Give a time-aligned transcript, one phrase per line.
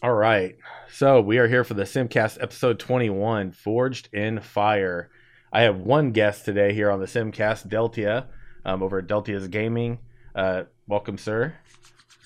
[0.00, 0.56] All right.
[0.92, 5.10] So we are here for the Simcast episode 21, Forged in Fire.
[5.52, 8.26] I have one guest today here on the Simcast, Deltia,
[8.64, 9.98] um, over at Deltia's Gaming.
[10.36, 11.52] Uh, welcome, sir.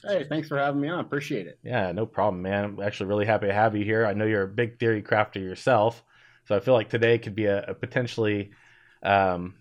[0.05, 1.01] Hey, thanks for having me on.
[1.01, 1.59] Appreciate it.
[1.63, 2.65] Yeah, no problem, man.
[2.65, 4.05] I'm actually really happy to have you here.
[4.05, 6.03] I know you're a big theory crafter yourself,
[6.47, 8.51] so I feel like today could be a, a potentially
[9.03, 9.55] um,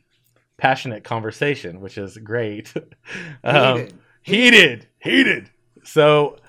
[0.57, 2.73] passionate conversation, which is great.
[3.45, 3.93] um, Heated.
[4.23, 5.49] heated, heated.
[5.83, 6.39] So,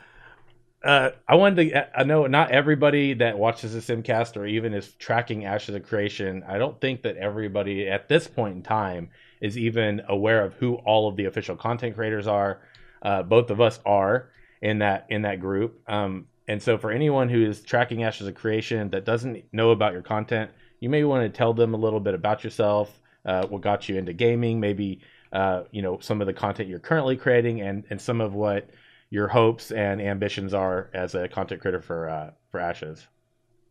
[0.84, 1.98] uh, I wanted to.
[1.98, 6.45] I know not everybody that watches the Simcast or even is tracking Ashes of Creation.
[6.46, 9.10] I don't think that everybody at this point in time
[9.41, 12.62] is even aware of who all of the official content creators are.
[13.00, 15.80] Uh, both of us are in that in that group.
[15.88, 19.92] Um, and so, for anyone who is tracking Ashes of Creation that doesn't know about
[19.92, 23.61] your content, you may want to tell them a little bit about yourself, uh, what
[23.62, 25.00] got you into gaming, maybe
[25.33, 28.69] uh, you know some of the content you're currently creating, and and some of what
[29.12, 33.06] your hopes and ambitions are as a content creator for uh, for Ashes.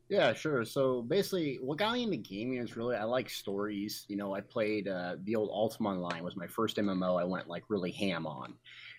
[0.07, 0.63] Yeah, sure.
[0.65, 4.05] So basically, what got me into gaming is really I like stories.
[4.07, 7.19] You know, I played uh, the old Ultima Online was my first MMO.
[7.19, 8.53] I went like really ham on,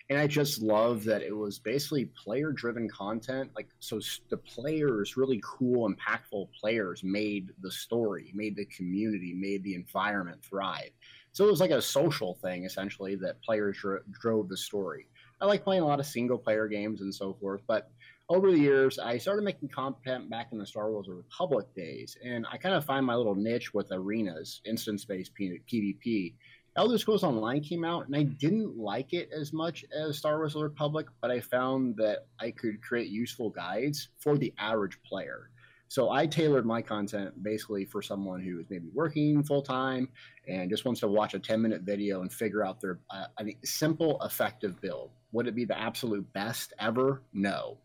[0.09, 3.51] and I just love that it was basically player-driven content.
[3.55, 9.63] Like, so the players, really cool, impactful players, made the story, made the community, made
[9.63, 10.91] the environment thrive.
[11.31, 15.07] So it was like a social thing essentially that players dro- drove the story.
[15.43, 17.91] I like playing a lot of single-player games and so forth, but
[18.29, 22.45] over the years, I started making content back in the Star Wars Republic days, and
[22.49, 26.35] I kind of find my little niche with arenas, instance-based P- PvP.
[26.77, 30.55] Elder Scrolls Online came out, and I didn't like it as much as Star Wars:
[30.55, 35.49] Republic, but I found that I could create useful guides for the average player.
[35.93, 40.09] So I tailored my content basically for someone who is maybe working full time
[40.47, 43.55] and just wants to watch a 10 minute video and figure out their uh, a
[43.63, 45.11] simple, effective build.
[45.33, 47.21] Would it be the absolute best ever?
[47.31, 47.77] No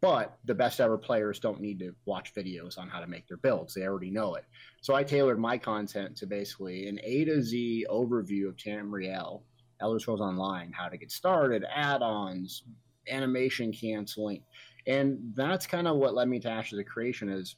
[0.00, 3.38] but the best ever players don't need to watch videos on how to make their
[3.38, 3.74] builds.
[3.74, 4.44] They already know it.
[4.80, 9.40] So I tailored my content to basically an A to Z overview of Tamriel,
[9.80, 12.62] Elder Scrolls Online, how to get started, add-ons,
[13.08, 14.42] animation canceling.
[14.86, 17.56] And that's kind of what led me to Ashes of Creation is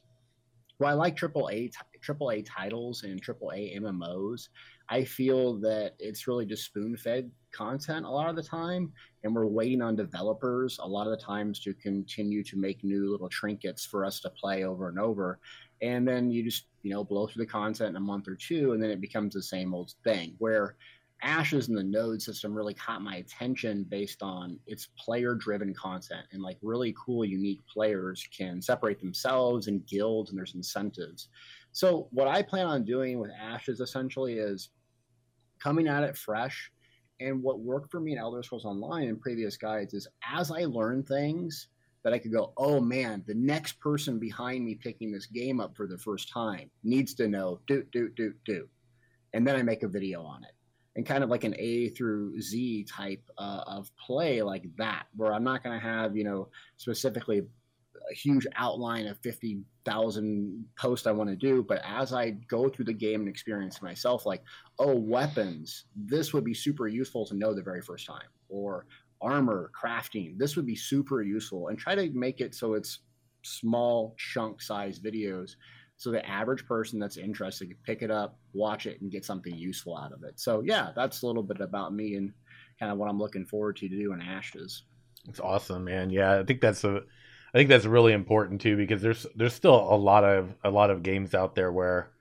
[0.79, 1.69] well, I like triple A
[2.01, 4.47] triple A titles and triple A MMOs.
[4.87, 9.35] I feel that it's really just spoon fed content a lot of the time, and
[9.35, 13.27] we're waiting on developers a lot of the times to continue to make new little
[13.27, 15.39] trinkets for us to play over and over.
[15.81, 18.71] And then you just you know blow through the content in a month or two,
[18.71, 20.35] and then it becomes the same old thing.
[20.37, 20.77] Where
[21.21, 26.25] Ashes and the node system really caught my attention based on its player driven content
[26.31, 31.27] and like really cool, unique players can separate themselves and guilds and there's incentives.
[31.71, 34.69] So, what I plan on doing with Ashes essentially is
[35.61, 36.71] coming at it fresh.
[37.19, 40.63] And what worked for me in Elder Scrolls Online and previous guides is as I
[40.65, 41.67] learn things
[42.03, 45.75] that I could go, oh man, the next person behind me picking this game up
[45.75, 48.69] for the first time needs to know do, do, do, do.
[49.33, 50.51] And then I make a video on it
[50.95, 55.33] and kind of like an A through Z type uh, of play like that, where
[55.33, 57.43] I'm not going to have, you know, specifically
[58.09, 61.63] a huge outline of 50,000 posts I want to do.
[61.63, 64.41] But as I go through the game and experience myself, like,
[64.79, 68.27] oh, weapons, this would be super useful to know the very first time.
[68.47, 68.87] Or
[69.21, 71.67] armor, crafting, this would be super useful.
[71.67, 72.99] And try to make it so it's
[73.43, 75.55] small chunk size videos
[75.99, 79.53] so the average person that's interested can pick it up, watch it, and get something
[79.53, 80.39] useful out of it.
[80.39, 82.31] So yeah, that's a little bit about me and
[82.79, 84.83] kind of what I'm looking forward to do in Ashes.
[85.27, 86.09] It's awesome, man.
[86.09, 87.01] Yeah, I think that's a,
[87.53, 90.89] I think that's really important too because there's there's still a lot of a lot
[90.89, 92.11] of games out there where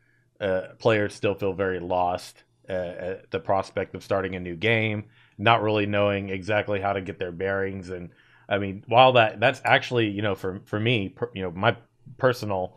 [0.41, 5.05] uh, players still feel very lost uh, at the prospect of starting a new game,
[5.39, 7.91] not really knowing exactly how to get their bearings.
[7.91, 8.11] And
[8.49, 11.77] I mean, while that that's actually you know for for me, per, you know my
[12.17, 12.77] personal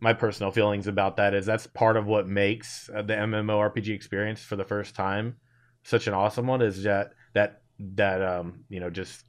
[0.00, 4.40] my personal feelings about that is that's part of what makes uh, the MMORPG experience
[4.40, 5.36] for the first time
[5.86, 9.24] such an awesome one is that that that um you know just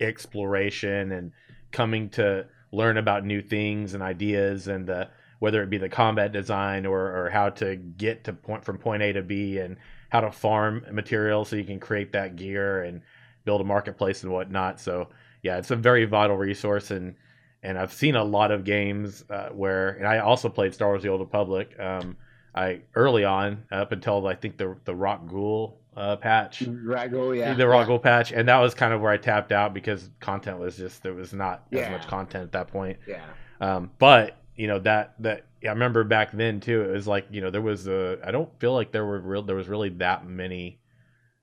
[0.00, 1.32] exploration and
[1.70, 6.32] coming to learn about new things and ideas and the whether it be the combat
[6.32, 9.76] design or or how to get to point from point A to B and
[10.08, 13.02] how to farm material so you can create that gear and
[13.44, 14.80] build a marketplace and whatnot.
[14.80, 15.08] So
[15.42, 17.14] yeah it's a very vital resource and
[17.62, 21.02] and I've seen a lot of games uh, where, and I also played Star Wars:
[21.02, 21.74] The Old Republic.
[21.78, 22.16] Um,
[22.54, 27.66] I early on up until I think the the Rakghoul uh, patch, Rago, yeah, the
[27.66, 27.86] Rock yeah.
[27.86, 31.02] Ghoul patch, and that was kind of where I tapped out because content was just
[31.02, 32.98] there was not as much content at that point.
[33.06, 33.24] yeah,
[33.60, 36.82] Um, but you know that that I remember back then too.
[36.82, 39.42] It was like you know there was a I don't feel like there were real
[39.42, 40.78] there was really that many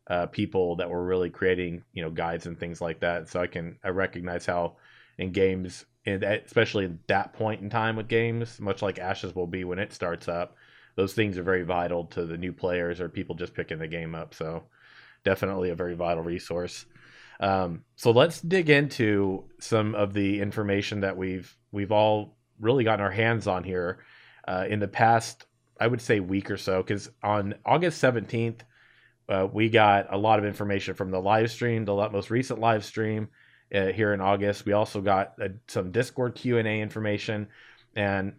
[0.10, 3.30] uh, people that were really creating you know guides and things like that.
[3.30, 4.78] So I can I recognize how
[5.18, 9.48] in games, and especially at that point in time with games, much like Ashes will
[9.48, 10.56] be when it starts up.
[10.96, 14.16] Those things are very vital to the new players or people just picking the game
[14.16, 14.34] up.
[14.34, 14.64] So
[15.24, 16.86] definitely a very vital resource.
[17.40, 23.04] Um, so let's dig into some of the information that we've we've all really gotten
[23.04, 24.06] our hands on here
[24.48, 25.46] uh, in the past.
[25.78, 28.64] I would say week or so, because on August seventeenth,
[29.28, 32.86] uh, we got a lot of information from the live stream, the most recent live
[32.86, 33.28] stream
[33.76, 34.66] uh, here in August.
[34.66, 37.48] We also got uh, some Discord Q and A information,
[37.96, 38.34] and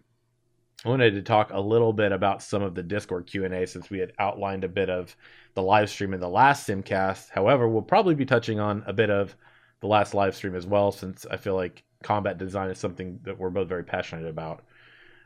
[0.85, 3.65] I wanted to talk a little bit about some of the Discord Q and A
[3.67, 5.15] since we had outlined a bit of
[5.53, 7.29] the live stream in the last Simcast.
[7.29, 9.35] However, we'll probably be touching on a bit of
[9.79, 13.39] the last live stream as well, since I feel like combat design is something that
[13.39, 14.63] we're both very passionate about.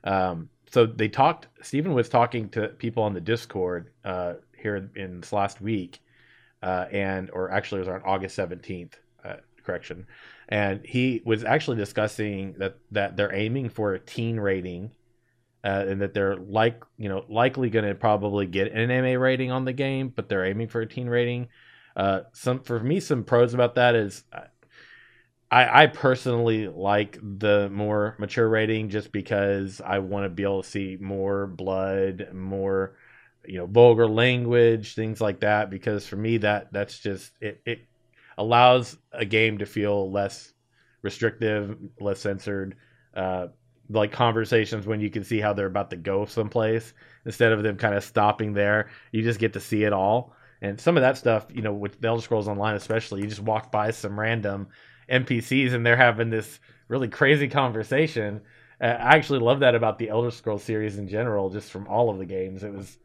[0.06, 1.48] Um, so they talked.
[1.62, 6.00] Steven was talking to people on the Discord uh, here in this last week,
[6.64, 9.01] uh, and or actually it was on August seventeenth.
[9.62, 10.08] Uh, correction,
[10.50, 14.92] and he was actually discussing that that they're aiming for a teen rating
[15.64, 19.52] uh, and that they're like you know likely going to probably get an MA rating
[19.52, 21.48] on the game, but they're aiming for a teen rating.
[21.96, 24.24] Uh, some for me, some pros about that is
[25.52, 30.64] I, I personally like the more mature rating just because I want to be able
[30.64, 32.96] to see more blood, more
[33.46, 35.70] you know vulgar language, things like that.
[35.70, 37.62] Because for me, that that's just it.
[37.66, 37.88] It
[38.42, 40.54] allows a game to feel less
[41.02, 42.76] restrictive, less censored.
[43.16, 43.48] Uh,
[43.90, 46.94] like conversations when you can see how they're about to go someplace
[47.26, 48.90] instead of them kind of stopping there.
[49.12, 50.34] You just get to see it all.
[50.62, 53.42] And some of that stuff, you know, with the Elder Scrolls Online especially, you just
[53.42, 54.68] walk by some random
[55.10, 58.42] NPCs and they're having this really crazy conversation.
[58.80, 62.18] I actually love that about the Elder Scrolls series in general, just from all of
[62.18, 62.64] the games.
[62.64, 62.98] It was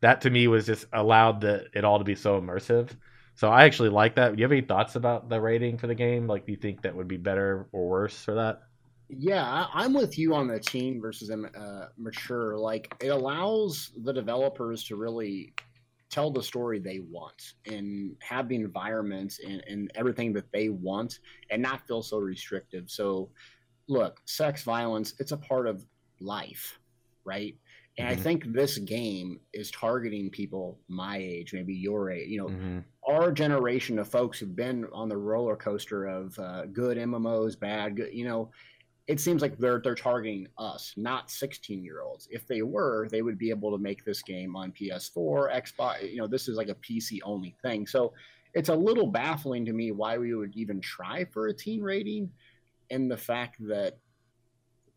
[0.00, 2.90] that to me was just allowed the, it all to be so immersive.
[3.36, 4.34] So I actually like that.
[4.34, 6.26] Do you have any thoughts about the rating for the game?
[6.26, 8.62] Like, do you think that would be better or worse for that?
[9.08, 12.56] Yeah, I, am with you on the teen versus uh, mature.
[12.56, 15.52] Like it allows the developers to really
[16.10, 21.18] tell the story they want and have the environments and, and everything that they want
[21.50, 22.88] and not feel so restrictive.
[22.88, 23.30] So,
[23.88, 25.84] look, sex, violence, it's a part of
[26.20, 26.78] life,
[27.24, 27.56] right?
[27.98, 28.20] And mm-hmm.
[28.20, 32.78] I think this game is targeting people my age, maybe your age, you know, mm-hmm.
[33.06, 37.96] Our generation of folks who've been on the roller coaster of uh, good MMOs, bad,
[37.96, 38.50] good, you know,
[39.06, 42.26] it seems like they're they're targeting us, not 16 year olds.
[42.30, 46.10] If they were, they would be able to make this game on PS4, Xbox.
[46.10, 47.86] You know, this is like a PC only thing.
[47.86, 48.14] So
[48.54, 52.30] it's a little baffling to me why we would even try for a teen rating,
[52.90, 53.98] and the fact that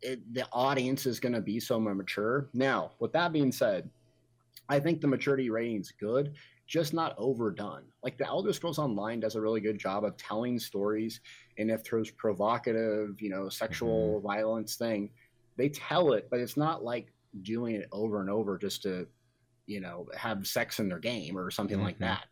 [0.00, 2.48] it, the audience is going to be so mature.
[2.54, 3.90] Now, with that being said,
[4.70, 6.34] I think the maturity rating is good
[6.68, 7.82] just not overdone.
[8.04, 11.20] Like the Elder Scrolls Online does a really good job of telling stories,
[11.56, 14.26] and if there's provocative, you know, sexual mm-hmm.
[14.26, 15.10] violence thing,
[15.56, 17.12] they tell it, but it's not like
[17.42, 19.08] doing it over and over just to,
[19.66, 21.86] you know, have sex in their game or something mm-hmm.
[21.86, 22.26] like that.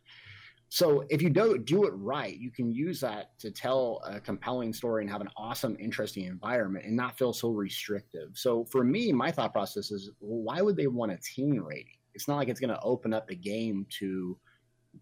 [0.69, 4.73] So if you don't do it right, you can use that to tell a compelling
[4.73, 8.31] story and have an awesome, interesting environment and not feel so restrictive.
[8.33, 11.93] So for me, my thought process is, well, why would they want a teen rating?
[12.17, 14.35] It's not like it's going to open up the game to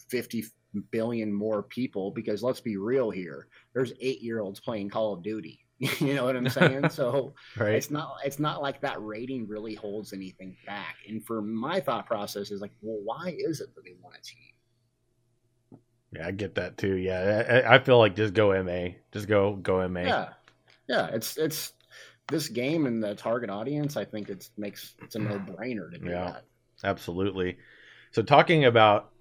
[0.10, 0.43] 50
[0.91, 5.24] billion more people because let's be real here there's eight year olds playing call of
[5.24, 5.62] duty.
[6.00, 6.89] You know what i'm saying?
[6.89, 7.75] So right.
[7.75, 10.98] it's not it's not like that rating really holds anything back.
[11.07, 14.22] And for my thought process is like well why is it that they want a
[14.22, 15.79] team?
[16.13, 16.95] Yeah i get that too.
[16.95, 20.29] Yeah i, I feel like just go ma just go go ma yeah.
[20.89, 21.72] Yeah it's it's
[22.27, 26.10] this game and the target audience i think it makes it's a no-brainer to do
[26.10, 26.31] yeah.
[26.31, 26.45] that
[26.86, 27.58] Absolutely.
[28.12, 29.12] So talking about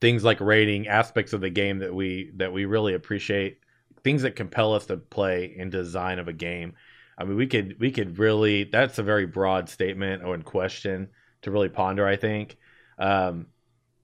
[0.00, 3.58] things like rating aspects of the game that we that we really appreciate,
[4.02, 6.74] things that compel us to play in design of a game.
[7.16, 11.10] I mean, we could we could really that's a very broad statement or in question
[11.42, 12.06] to really ponder.
[12.06, 12.56] I think.
[12.98, 13.46] Um,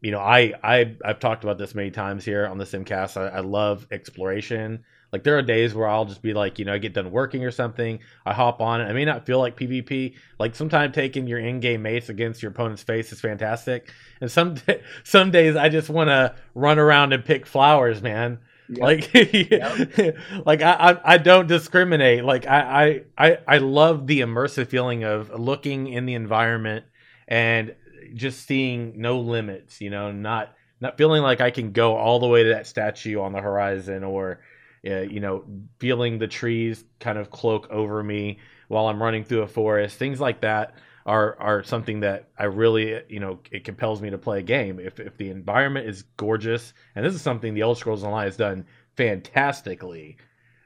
[0.01, 3.17] you know, I I I've talked about this many times here on the Simcast.
[3.21, 4.85] I, I love exploration.
[5.13, 7.45] Like there are days where I'll just be like, you know, I get done working
[7.45, 8.85] or something, I hop on it.
[8.85, 10.15] I may not feel like PvP.
[10.39, 14.57] Like sometimes taking your in-game mates against your opponent's face is fantastic, and some
[15.05, 18.39] some days I just want to run around and pick flowers, man.
[18.69, 18.79] Yep.
[18.79, 19.15] Like,
[19.51, 20.17] yep.
[20.47, 22.25] like I, I, I don't discriminate.
[22.25, 26.85] Like I, I, I, I love the immersive feeling of looking in the environment
[27.27, 27.75] and
[28.15, 29.81] just seeing no limits.
[29.81, 33.21] You know, not not feeling like I can go all the way to that statue
[33.21, 34.41] on the horizon or
[34.87, 35.45] uh, you know,
[35.79, 39.97] feeling the trees kind of cloak over me while I'm running through a forest.
[39.97, 40.75] Things like that
[41.07, 44.79] are are something that I really, you know, it compels me to play a game.
[44.79, 48.37] If if the environment is gorgeous, and this is something the Elder Scrolls Online has
[48.37, 50.17] done fantastically.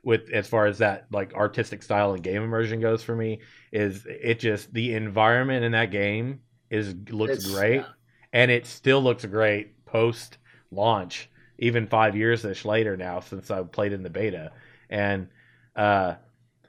[0.04, 3.40] with as far as that like artistic style and game immersion goes for me
[3.73, 7.87] is it just the environment in that game is looks It's- great yeah.
[8.35, 10.37] and it still looks great post
[10.71, 14.52] launch even five years ish later now since i played in the beta.
[14.90, 15.28] And
[15.76, 16.14] uh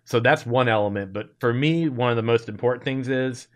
[0.04, 3.48] so that's one element but for me one of the most important things is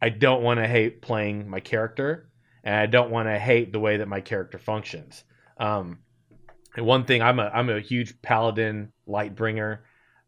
[0.00, 2.28] i don't want to hate playing my character
[2.64, 5.24] and i don't want to hate the way that my character functions.
[5.58, 5.98] Um
[6.76, 9.80] and one thing i'm a i'm a huge paladin lightbringer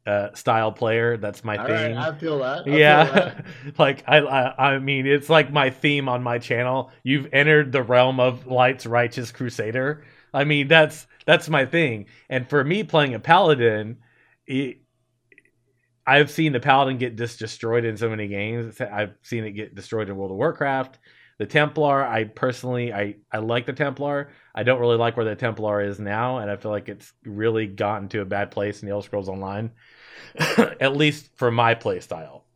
[0.06, 1.16] uh style player.
[1.18, 2.60] That's my All thing right, I feel that.
[2.60, 3.04] I feel yeah.
[3.04, 3.46] that.
[3.78, 6.90] like I, I i mean it's like my theme on my channel.
[7.02, 12.06] You've entered the realm of light's righteous crusader i mean that's that's my thing.
[12.30, 13.98] And for me playing a paladin
[14.46, 14.78] it,
[16.06, 18.80] i've seen the paladin get just destroyed in so many games.
[18.80, 20.98] I've seen it get destroyed in world of warcraft.
[21.38, 24.30] The templar i personally i i like the templar.
[24.54, 27.66] I don't really like where the templar is now and i feel like it's really
[27.66, 29.72] gotten to a bad place in the elder scrolls online
[30.80, 32.46] at least for my play style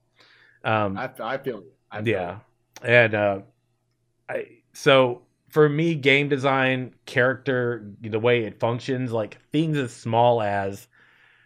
[0.65, 1.63] um I, I feel.
[1.91, 2.39] I feel yeah.
[2.83, 3.41] and uh
[4.31, 5.23] i so
[5.53, 10.89] for me game design character the way it functions like things as small as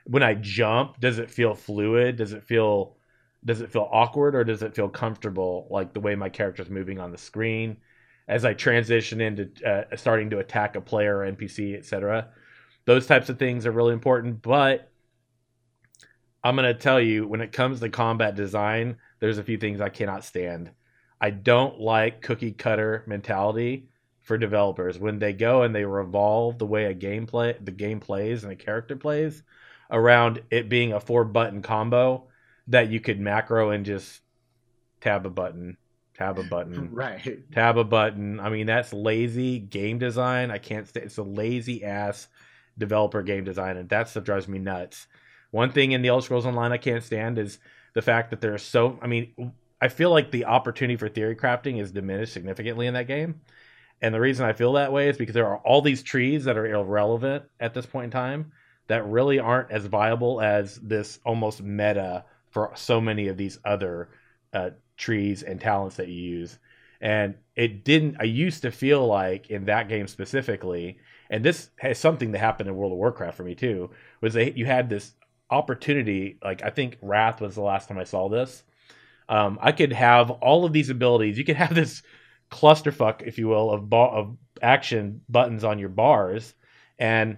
[0.04, 2.16] when i jump does it feel fluid?
[2.16, 2.96] Does it feel
[3.44, 6.70] does it feel awkward or does it feel comfortable like the way my character is
[6.70, 7.78] moving on the screen?
[8.28, 12.28] As i transition into uh, starting to attack a player or npc etc
[12.84, 14.90] those types of things are really important but
[16.44, 19.80] i'm going to tell you when it comes to combat design there's a few things
[19.80, 20.70] i cannot stand.
[21.20, 23.88] I don't like cookie cutter mentality
[24.26, 28.42] for developers when they go and they revolve the way a gameplay the game plays
[28.44, 29.42] and a character plays
[29.90, 32.24] around it being a four button combo
[32.66, 34.20] that you could macro and just
[35.00, 35.76] tab a button
[36.14, 37.44] tab a button Right.
[37.52, 38.40] tab a button.
[38.40, 40.50] I mean, that's lazy game design.
[40.50, 42.28] I can't say it's a lazy ass
[42.78, 45.06] developer game design, and that stuff drives me nuts.
[45.50, 47.58] One thing in the Elder Scrolls Online I can't stand is
[47.94, 48.98] the fact that there's so.
[49.02, 53.06] I mean, I feel like the opportunity for theory crafting is diminished significantly in that
[53.06, 53.40] game,
[54.02, 56.56] and the reason I feel that way is because there are all these trees that
[56.56, 58.52] are irrelevant at this point in time
[58.88, 64.08] that really aren't as viable as this almost meta for so many of these other
[64.52, 66.58] uh, trees and talents that you use.
[67.00, 70.98] And it didn't i used to feel like in that game specifically
[71.30, 74.56] and this has something that happened in world of warcraft for me too was that
[74.56, 75.12] you had this
[75.50, 78.62] opportunity like i think wrath was the last time i saw this.
[79.28, 81.38] Um, i could have all of these abilities.
[81.38, 82.02] You could have this
[82.50, 86.54] clusterfuck if you will of, bar- of action buttons on your bars
[86.98, 87.36] and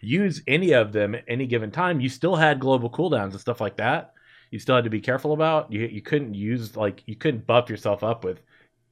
[0.00, 3.60] use any of them at any given time you still had global cooldowns and stuff
[3.60, 4.14] like that
[4.50, 7.70] you still had to be careful about you, you couldn't use like you couldn't buff
[7.70, 8.42] yourself up with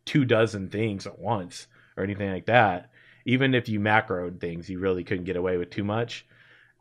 [0.04, 1.66] two dozen things at once
[1.96, 2.90] or anything like that.
[3.26, 6.26] Even if you macroed things, you really couldn't get away with too much.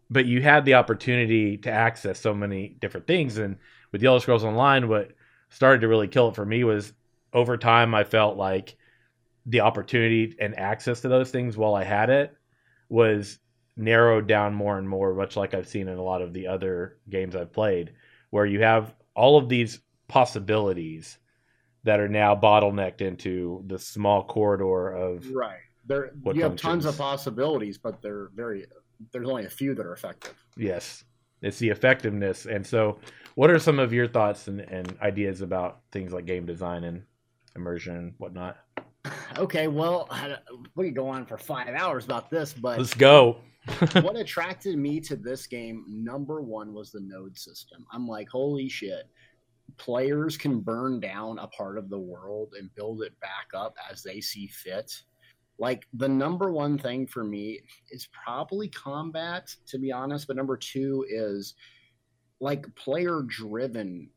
[0.10, 3.38] But you had the opportunity to access so many different things.
[3.38, 3.58] And
[3.92, 5.12] with Elder Scrolls Online, what
[5.50, 6.94] started to really kill it for me was
[7.34, 8.76] over time, I felt like
[9.46, 12.34] the opportunity and access to those things while I had it
[12.90, 13.40] was
[13.76, 16.98] narrowed down more and more, much like I've seen in a lot of the other
[17.10, 17.94] games I've played,
[18.30, 21.18] where you have all of these possibilities
[21.84, 25.60] that are now bottlenecked into the small corridor of Right.
[25.86, 28.66] There, you have tons of possibilities, but they're very.
[29.14, 30.34] There's only a few that are effective.
[30.58, 31.04] yes
[31.42, 33.00] it's the effectiveness and so
[33.36, 37.04] what are some of your thoughts and, and ideas about things like game design and
[37.58, 38.58] immersion whatnot.
[39.38, 40.10] Okay, well,
[40.76, 43.38] we could go on for five hours about this, but let's go.
[44.02, 47.86] what attracted me to this game number one was the node system.
[47.92, 49.10] I'm like holy shit.
[49.78, 54.02] Players can burn down a part of the world and build it back up as
[54.02, 55.02] they see fit.
[55.60, 57.60] Like the number one thing for me
[57.92, 61.56] is probably combat to be honest but number two is
[62.40, 64.10] like player driven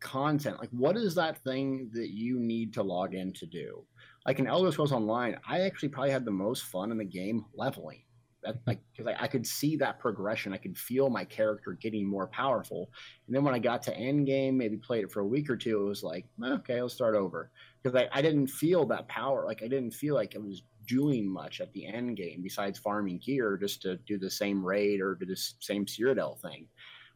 [0.00, 3.84] content like what is that thing that you need to log in to do?
[4.26, 7.44] Like in elder scrolls online i actually probably had the most fun in the game
[7.54, 8.02] leveling.
[8.42, 8.70] That mm-hmm.
[8.70, 10.52] like because I, I could see that progression.
[10.52, 12.90] I could feel my character getting more powerful.
[13.26, 15.56] And then when i got to end game maybe played it for a week or
[15.56, 17.50] two it was like okay let's start over.
[17.82, 19.44] Because I, I didn't feel that power.
[19.46, 23.20] Like i didn't feel like it was doing much at the end game besides farming
[23.24, 26.66] gear just to do the same raid or do the same Cyrodiil thing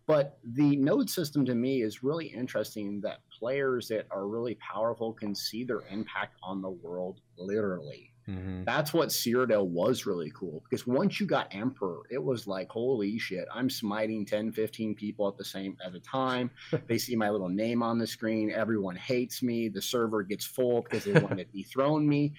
[0.07, 5.13] but the node system to me is really interesting that players that are really powerful
[5.13, 8.65] can see their impact on the world literally Mhm.
[8.65, 13.19] that's what Cyrodiil was really cool because once you got Emperor, it was like, holy
[13.19, 16.51] shit, I'm smiting 10, 15 people at the same at a time.
[16.89, 18.51] they see my little name on the screen.
[18.51, 19.69] Everyone hates me.
[19.69, 22.33] The server gets full because they want to dethrone me.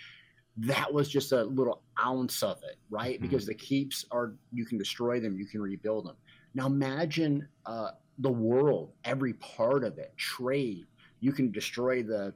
[0.58, 3.20] that was just a little ounce of it, right?
[3.20, 3.22] Mhm.
[3.24, 6.16] Because the keeps are you can destroy them, you can rebuild them.
[6.56, 10.86] Now imagine uh, the world, every part of it, trade.
[11.20, 12.34] You can destroy the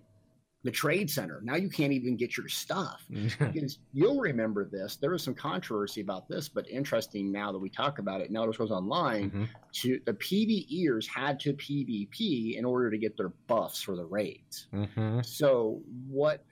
[0.64, 1.40] the trade center.
[1.42, 3.06] Now you can't even get your stuff.
[3.10, 4.98] Because you'll remember this.
[4.98, 8.30] There was some controversy about this, but interesting now that we talk about it.
[8.30, 9.32] Now this goes online.
[9.32, 9.48] Mhm.
[9.82, 14.68] To the PvEers had to PvP in order to get their buffs for the raids.
[14.74, 15.26] Mhm.
[15.26, 16.44] So what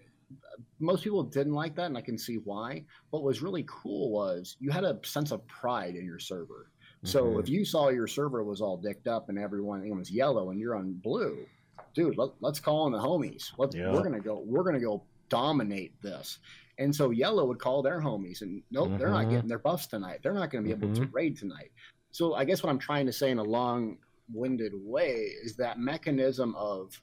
[0.79, 2.85] most people didn't like that, and I can see why.
[3.09, 6.71] What was really cool was you had a sense of pride in your server.
[7.03, 7.39] So Mhm.
[7.41, 10.59] if you saw your server was all dicked up and everyone it was yellow and
[10.59, 11.45] you're on blue,
[11.93, 13.51] dude, let, let's call on the homies.
[13.57, 13.93] Let's Yeah.
[13.93, 16.39] we're gonna go we're gonna go dominate this.
[16.79, 19.29] And so yellow would call their homies and nope, they're not Mhm.
[19.31, 20.19] getting their buffs tonight.
[20.23, 21.13] They're not gonna be able to Mhm.
[21.13, 21.71] raid tonight.
[22.11, 25.13] So I guess what I'm trying to say in a long-winded way
[25.43, 27.01] is that mechanism of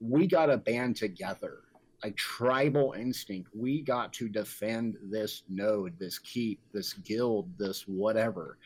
[0.00, 1.60] we got to band together
[2.04, 8.58] a tribal instinct we got to defend this node this keep this guild this whatever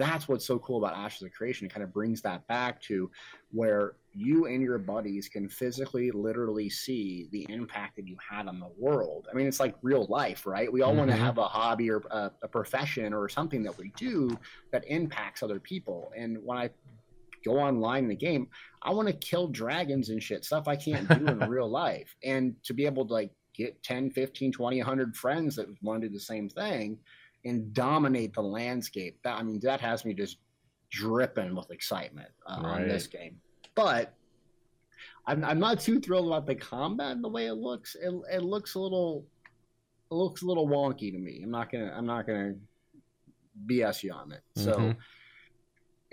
[0.00, 1.66] that's what's so cool about ashes of creation.
[1.66, 3.10] It kind of brings that back to
[3.52, 8.58] where you and your buddies can physically literally see the impact that you had on
[8.58, 9.28] the world.
[9.30, 10.72] I mean it's like real life right?
[10.72, 11.24] We all want to mm-hmm.
[11.24, 14.36] have a hobby or a, a profession or something that we do
[14.72, 16.12] that impacts other people.
[16.16, 16.70] And when i
[17.44, 18.48] go online in the game
[18.82, 22.14] I want to kill dragons and shit, stuff I can't do in real life.
[22.24, 26.08] And to be able to like get 10, 15, 20, 100 friends that want to
[26.08, 26.98] do the same thing
[27.44, 29.18] and dominate the landscape.
[29.24, 30.38] That I mean, that has me just
[30.90, 33.40] dripping with excitement uh, on this game.
[33.74, 34.14] But
[35.26, 37.94] I'm, I'm not too thrilled about the combat and the way it looks.
[37.94, 39.26] It, it looks a little
[40.10, 41.40] it looks a little wonky to me.
[41.42, 42.54] I'm not gonna I'm not gonna
[43.66, 44.42] BS you on it.
[44.56, 44.96] So Mhm.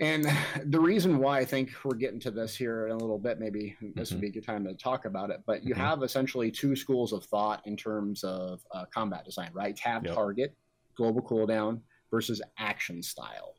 [0.00, 0.26] and
[0.72, 3.76] the reason why I think we're getting to this here in a little bit, maybe
[3.96, 4.12] this Mhm.
[4.14, 5.40] would be a good time to talk about it.
[5.46, 5.78] But you Mhm.
[5.78, 9.74] have essentially two schools of thought in terms of uh, combat design, right?
[9.76, 10.14] Tab Yep.
[10.14, 10.56] target,
[10.98, 11.80] global cooldown
[12.10, 13.54] versus action style.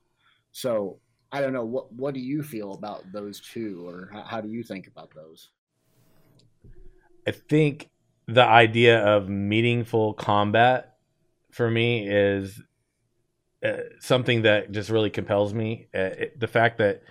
[0.51, 0.99] So
[1.31, 4.49] I don't know what what do you feel about those two, or how, how do
[4.49, 5.49] you think about those?
[7.27, 7.89] I think
[8.27, 10.97] the idea of meaningful combat
[11.51, 12.61] for me is
[13.63, 15.87] uh, something that just really compels me.
[15.93, 17.01] Uh, it, the fact that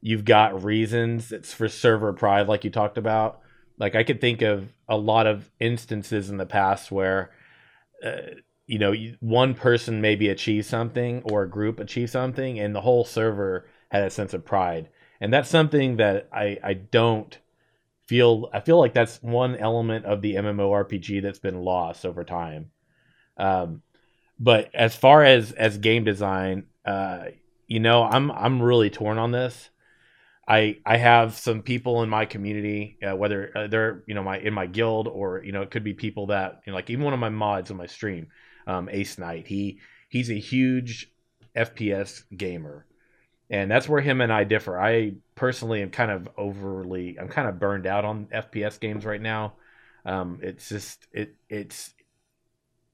[0.00, 3.40] you've got reasons, it's for server pride, like you talked about.
[3.78, 7.30] Like I could think of a lot of instances in the past where,
[8.04, 8.34] uh,
[8.68, 13.04] you know, one person maybe achieved something or a group achieved something, and the whole
[13.04, 14.90] server had a sense of pride.
[15.20, 17.36] And that's something that I I don't
[18.06, 22.70] feel I feel like that's one element of the MMORPG that's been lost over time.
[23.38, 23.82] Um,
[24.38, 27.24] but as far as as game design, uh,
[27.66, 29.70] you know, I'm I'm really torn on this.
[30.46, 34.38] I I have some people in my community, uh, whether uh, they're you know my
[34.38, 37.04] in my guild or you know it could be people that you know like even
[37.04, 38.28] one of my mods on my stream,
[38.68, 39.48] um, Ace Knight.
[39.48, 41.12] He he's a huge
[41.56, 42.86] FPS gamer,
[43.50, 44.80] and that's where him and I differ.
[44.80, 49.22] I personally am kind of overly, I'm kind of burned out on FPS games right
[49.22, 49.54] now.
[50.06, 51.94] Um, it's just it it's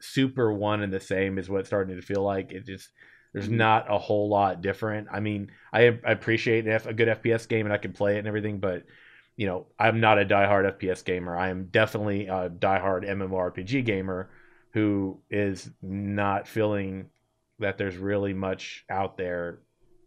[0.01, 2.53] super one and the same is what it's starting to feel like.
[2.53, 2.91] It just
[3.33, 3.59] there's Mhm.
[3.59, 5.09] not a whole lot different.
[5.11, 8.19] I mean, I, I appreciate F, a good FPS game and I can play it
[8.19, 8.85] and everything, but
[9.37, 11.37] you know, I'm not a diehard FPS gamer.
[11.37, 14.31] I am definitely a diehard MMORPG gamer
[14.75, 17.07] who is not feeling
[17.61, 19.61] that there's really much out there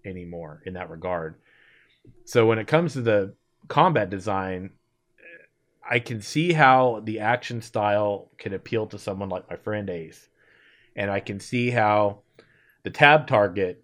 [0.06, 1.36] anymore in that regard.
[2.25, 3.34] So when it comes to the
[3.69, 4.71] combat design,
[5.89, 10.27] I can see how the action style can appeal to someone like my friend Ace,
[10.97, 12.19] and I can see how
[12.84, 13.82] the tab target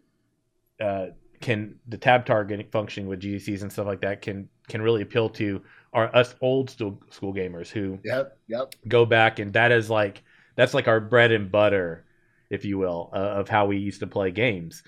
[0.81, 1.07] uh,
[1.39, 5.29] can the tab target functioning with GCs and stuff like that can can really appeal
[5.29, 5.61] to
[5.93, 8.75] our us old school school gamers who Yep, yep.
[8.89, 10.23] go back and that is like
[10.55, 12.05] that's like our bread and butter
[12.49, 14.83] if you will uh, of how we used to play games.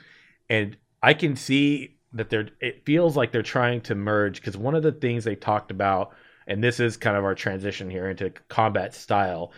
[0.49, 4.73] And i can see that they're it feels like they're trying to merge because one
[4.75, 6.13] of the things they talked about
[6.47, 9.53] and this is kind of our transition here into combat style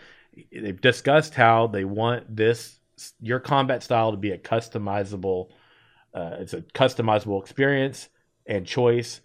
[0.51, 2.79] they've discussed how they want this
[3.21, 5.49] your combat style to be a customizable
[6.13, 8.09] uh, it's a customizable experience
[8.45, 9.21] and choice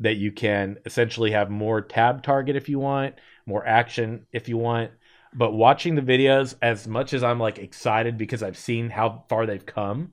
[0.00, 4.56] that you can essentially have more tab target if you want more action if you
[4.56, 4.90] want
[5.34, 9.46] but watching the videos as much as i'm like excited because i've seen how far
[9.46, 10.12] they've come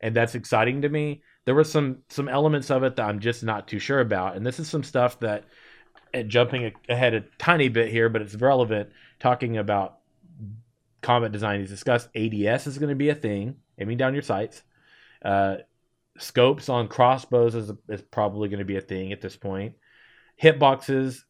[0.00, 3.42] and that's exciting to me there were some some elements of it that i'm just
[3.42, 5.44] not too sure about and this is some stuff that
[6.12, 9.98] and jumping ahead a tiny bit here but it's relevant talking about
[11.04, 12.08] combat design he's discussed.
[12.16, 14.62] ADS is going to be a thing aiming down your sights.
[15.24, 15.58] Uh,
[16.18, 19.74] scopes on crossbows is, is probably going to be a thing at this point.
[20.42, 21.20] Hitboxes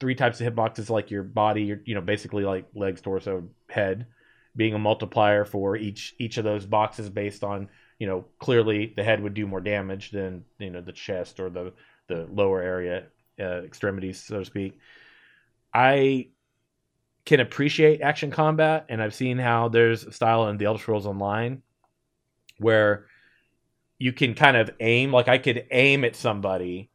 [0.00, 4.06] three types of hitboxes like your body, your you know basically like legs, torso, head,
[4.56, 9.04] being a multiplier for each each of those boxes based on you know clearly the
[9.04, 11.72] head would do more damage than you know the chest or the
[12.08, 13.04] the lower area
[13.40, 14.78] uh, extremities so to speak.
[15.72, 16.28] I
[17.24, 21.62] can appreciate action combat, and I've seen how there's style in the Elder Scrolls Online
[22.58, 23.06] where
[23.98, 25.12] you can kind of aim.
[25.12, 26.90] Like I could aim at somebody,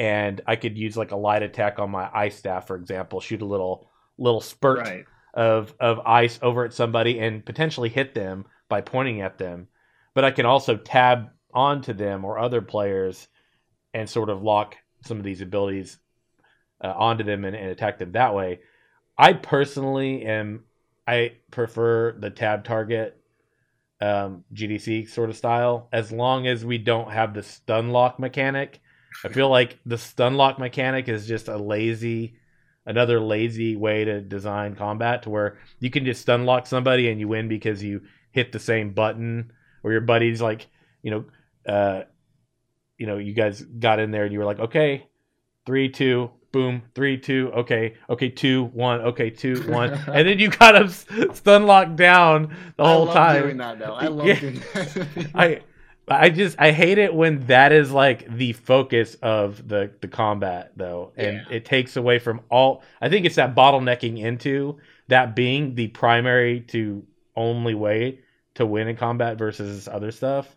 [0.00, 3.42] and I could use like a light attack on my ice staff, for example, shoot
[3.42, 5.04] a little little spurt right.
[5.34, 9.68] of of ice over at somebody and potentially hit them by pointing at them.
[10.14, 13.28] But I can also tab onto them or other players
[13.92, 15.98] and sort of lock some of these abilities
[16.82, 18.60] uh, onto them and, and attack them that way.
[19.18, 20.64] I personally am
[21.06, 23.20] I prefer the tab target
[24.00, 28.80] um, GDC sort of style as long as we don't have the stun lock mechanic.
[29.24, 32.36] I feel like the stun lock mechanic is just a lazy
[32.86, 37.20] another lazy way to design combat to where you can just stun lock somebody and
[37.20, 38.00] you win because you
[38.32, 40.66] hit the same button or your buddies like,
[41.02, 41.24] you know,
[41.70, 42.02] uh
[42.96, 45.06] you know, you guys got in there and you were like, okay,
[45.64, 50.50] three, two, boom, three, two, okay, okay, two, one, okay, two, one, and then you
[50.50, 50.94] kind of
[51.32, 53.42] stun lock down the whole I time.
[53.42, 54.40] Doing that though, I love yeah.
[54.40, 55.30] doing that.
[55.34, 55.60] I,
[56.10, 60.72] I just I hate it when that is like the focus of the the combat
[60.76, 61.56] though, and yeah.
[61.56, 62.82] it takes away from all.
[63.00, 67.04] I think it's that bottlenecking into that being the primary to
[67.36, 68.20] only way
[68.54, 70.56] to win in combat versus other stuff.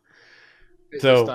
[0.92, 1.26] It's so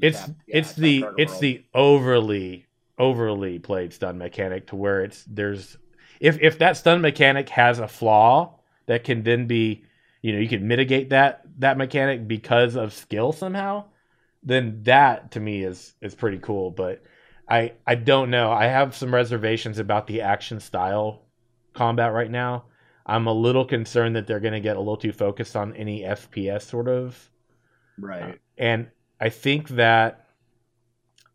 [0.00, 1.42] it's yeah, it's the it's world.
[1.42, 2.66] the overly
[2.98, 5.76] overly played stun mechanic to where it's there's
[6.20, 9.84] if if that stun mechanic has a flaw that can then be
[10.22, 13.84] you know you can mitigate that that mechanic because of skill somehow
[14.42, 17.02] then that to me is is pretty cool but
[17.48, 18.50] i i don't know.
[18.50, 21.22] I have some reservations about the action style
[21.72, 22.64] combat right now.
[23.04, 26.02] I'm a little concerned that they're going to get a little too focused on any
[26.02, 27.30] fps sort of.
[27.98, 28.22] Right.
[28.22, 28.88] Uh, and
[29.20, 30.26] i think that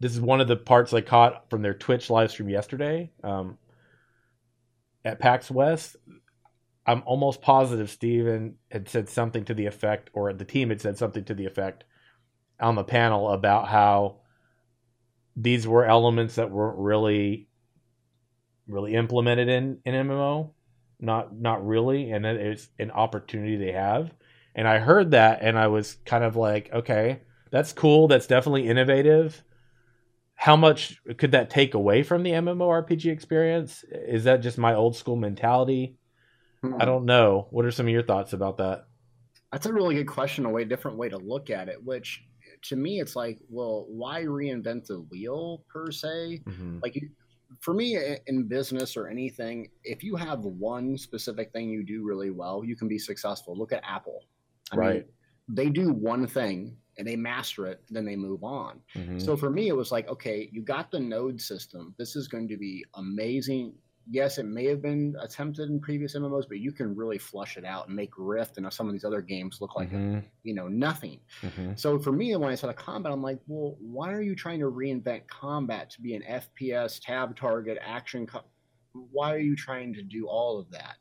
[0.02, 3.60] this is one of the parts I caught from their Twitch live stream yesterday um,
[5.06, 5.96] at PAX West.
[6.86, 10.98] I'm almost positive Steven had said something to the effect, or the team had said
[10.98, 11.84] something to the effect
[12.60, 14.20] on the panel about how
[15.36, 17.48] these were elements that weren't really
[18.67, 20.52] really implemented in in MMO,
[21.00, 24.13] not not really, and that it's an opportunity they have.
[24.56, 28.08] And I heard that, and I was kind of like, okay, that's cool.
[28.08, 29.44] That's definitely innovative
[30.41, 33.86] how much could that take away from the MMORPG experience?
[33.91, 36.00] Is that just my old school mentality?
[36.63, 36.76] Hmm.
[36.80, 37.47] I don't know.
[37.52, 38.86] What are some of your thoughts about that?
[39.52, 42.24] That's a really good question, a way different way to look at it, which
[42.63, 46.41] to me it's like, well, why reinvent the wheel per se?
[46.45, 46.80] Mm-hmm.
[46.82, 47.02] Like
[47.60, 47.97] for me
[48.28, 52.76] in business or anything, if you have one specific thing you do really well, you
[52.76, 53.58] can be successful.
[53.58, 54.21] Look at Apple.
[54.71, 54.95] I right.
[54.95, 55.06] Mean,
[55.50, 58.80] they do one thing and they master it, then they move on.
[58.95, 59.19] Mm-hmm.
[59.19, 61.93] So for me, it was like, okay, you got the node system.
[61.97, 63.74] This is going to be amazing.
[64.10, 67.66] Yes, it may have been attempted in previous MMOs, but you can really flush it
[67.66, 70.20] out and make Rift and some of these other games look like mm-hmm.
[70.44, 71.20] you know nothing.
[71.42, 71.74] Mm-hmm.
[71.76, 74.60] So for me, when I saw the combat, I'm like, well, why are you trying
[74.60, 78.28] to reinvent combat to be an FPS tab target action?
[78.28, 78.46] Co-
[78.94, 80.98] why are you trying to do all of that?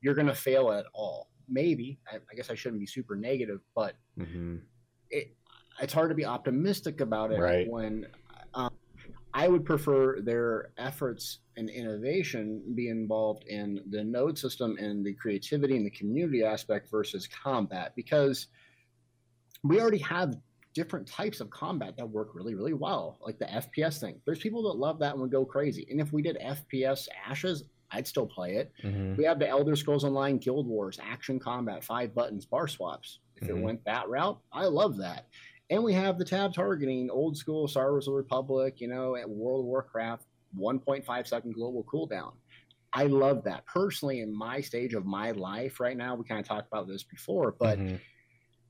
[0.00, 1.28] You're going to fail at all.
[1.48, 4.56] Maybe I, I, guess I shouldn't be super negative, but mm-hmm
[5.12, 5.36] it,
[5.80, 7.68] it's hard to be optimistic about it right.
[7.68, 8.06] when
[9.34, 15.14] I would prefer their efforts and innovation be involved in the node system and the
[15.14, 18.48] creativity and the community aspect versus combat because
[19.62, 20.36] we already have
[20.74, 24.62] different types of combat that work really really well like the fps thing there's people
[24.62, 28.26] that love that and would go crazy and if we did fps ashes i'd still
[28.26, 29.14] play it mm-hmm.
[29.16, 33.48] we have the elder scrolls online guild wars action combat five buttons bar swaps if
[33.48, 33.58] mm-hmm.
[33.58, 35.26] it went that route, I love that.
[35.72, 39.26] And we have the tab targeting, old school Star Wars the Republic, you know, at
[39.26, 42.32] World of Warcraft, 1.5 second global cooldown.
[42.92, 43.64] I love that.
[43.64, 47.04] Personally, in my stage of my life right now, we kind of talked about this
[47.04, 47.96] before, but mm-hmm.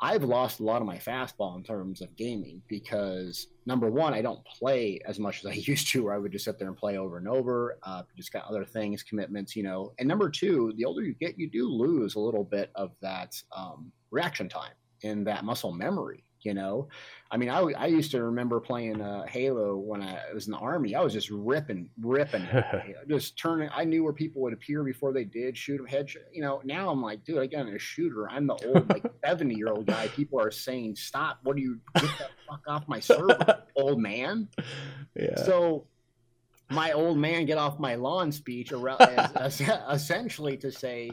[0.01, 4.23] I've lost a lot of my fastball in terms of gaming because number one, I
[4.23, 6.77] don't play as much as I used to, where I would just sit there and
[6.77, 7.79] play over and over.
[7.83, 9.93] Uh, just got other things, commitments, you know.
[9.99, 13.35] And number two, the older you get, you do lose a little bit of that
[13.51, 16.89] um, reaction time and that muscle memory you know?
[17.31, 20.59] I mean i, I used to remember playing uh, halo when i was in the
[20.59, 20.95] army.
[20.95, 22.47] I was just ripping ripping
[23.09, 26.43] just turning i knew where people would appear before they did shoot them head you
[26.43, 28.29] know now i'm like dude again a shooter.
[28.31, 30.09] I'm the old like 70 year old guy.
[30.09, 31.39] People are saying stop.
[31.43, 34.49] What do you get that fuck off my server old man?
[35.15, 35.37] Yeah.
[35.37, 35.87] So
[36.71, 41.11] my old man get off my lawn speech essentially to say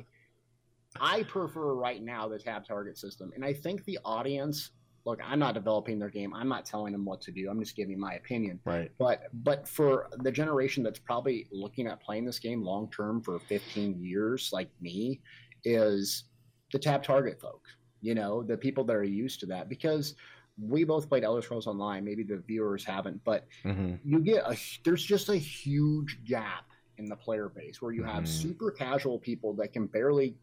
[0.99, 3.31] I prefer right now the tab target system.
[3.35, 4.71] And I think the audience
[5.05, 6.33] look, I'm not developing their game.
[6.33, 7.49] I'm not telling them what to do.
[7.49, 8.59] I'm just giving my opinion.
[8.65, 8.91] Right.
[8.97, 13.39] But but for the generation that's probably looking at playing this game long term for
[13.39, 15.21] 15 years, like me,
[15.63, 16.25] is
[16.71, 17.71] the tab target folks.
[18.01, 20.15] You know, the people that are used to that because
[20.61, 22.03] we both played Elder Scrolls Online.
[22.03, 23.95] Maybe the viewers haven't, but mm-hmm.
[24.03, 26.65] you get a there's just a huge gap
[26.97, 28.49] in the player base where you have mm-hmm.
[28.49, 30.35] super casual people that can barely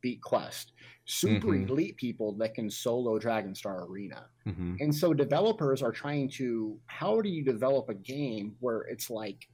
[0.00, 0.72] beat Quest,
[1.04, 1.68] super mm-hmm.
[1.68, 4.26] elite people that can solo Dragonstar Arena.
[4.46, 4.76] Mm-hmm.
[4.80, 9.48] And so developers are trying to how do you develop a game where it's like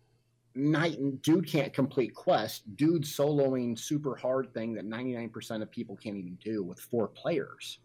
[0.55, 5.97] night and dude can't complete quest, dude soloing super hard thing that 99% of people
[5.97, 7.81] can't even do with four players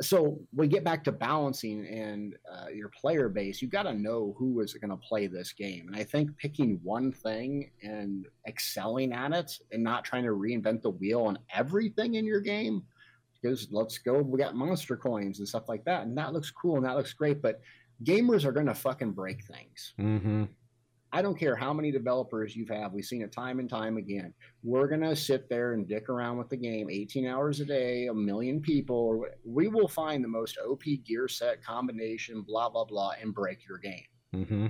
[0.00, 4.34] so we get back to balancing and uh, your player base you got to know
[4.38, 9.12] who is going to play this game and i think picking one thing and excelling
[9.12, 12.82] at it and not trying to reinvent the wheel on everything in your game
[13.40, 16.76] because let's go we got monster coins and stuff like that and that looks cool
[16.76, 17.60] and that looks great but
[18.04, 20.44] gamers are going to fucking break things mm-hmm.
[21.12, 22.76] I don't care how many developers you have.
[22.76, 24.34] Had, we've seen it time and time again.
[24.62, 28.08] We're going to sit there and dick around with the game 18 hours a day,
[28.08, 29.24] a million people.
[29.44, 33.78] We will find the most OP gear set combination, blah, blah, blah, and break your
[33.78, 34.04] game.
[34.34, 34.66] Mm-hmm.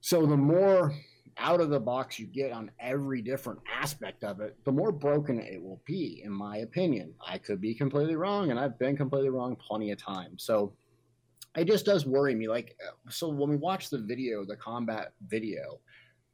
[0.00, 0.94] So the more
[1.36, 5.40] out of the box you get on every different aspect of it, the more broken
[5.40, 7.14] it will be, in my opinion.
[7.26, 10.44] I could be completely wrong, and I've been completely wrong plenty of times.
[10.44, 10.74] So
[11.56, 12.48] it just does worry me.
[12.48, 15.80] Like, uh, so when we watch the video, the combat video,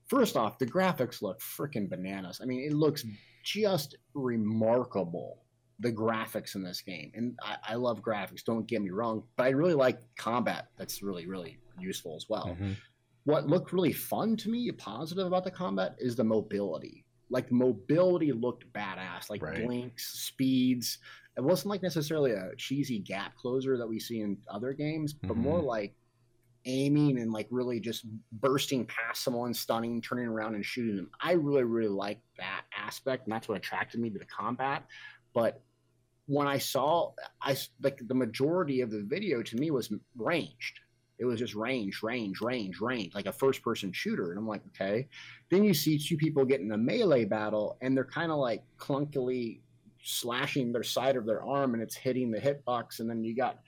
[0.06, 2.40] first off, the graphics look freaking bananas.
[2.42, 3.04] I mean, it looks
[3.42, 5.42] just remarkable.
[5.78, 8.42] The graphics in this game, and I, I, love graphics.
[8.42, 10.68] Don't get me wrong, but I really like combat.
[10.78, 12.46] That's really, really useful as well.
[12.46, 12.72] Mm-hmm.
[13.24, 17.04] What looked really fun to me, positive about the combat, is the mobility.
[17.28, 19.66] Like mobility looked badass, like right.
[19.66, 20.98] blinks, speeds,
[21.36, 25.32] it wasn't like necessarily a cheesy gap closer that we see in other games, but
[25.32, 25.42] mm-hmm.
[25.42, 25.94] more like
[26.64, 31.10] aiming and like really just bursting past someone, stunning, turning around and shooting them.
[31.20, 34.84] I really, really like that aspect, and that's what attracted me to the combat.
[35.34, 35.62] But
[36.26, 40.80] when I saw, I like the majority of the video to me was ranged.
[41.18, 44.30] It was just range, range, range, range, like a first person shooter.
[44.30, 45.08] And I'm like, okay.
[45.50, 48.64] Then you see two people get in a melee battle, and they're kind of like
[48.78, 49.60] clunkily
[50.06, 53.58] slashing their side of their arm and it's hitting the hitbox and then you got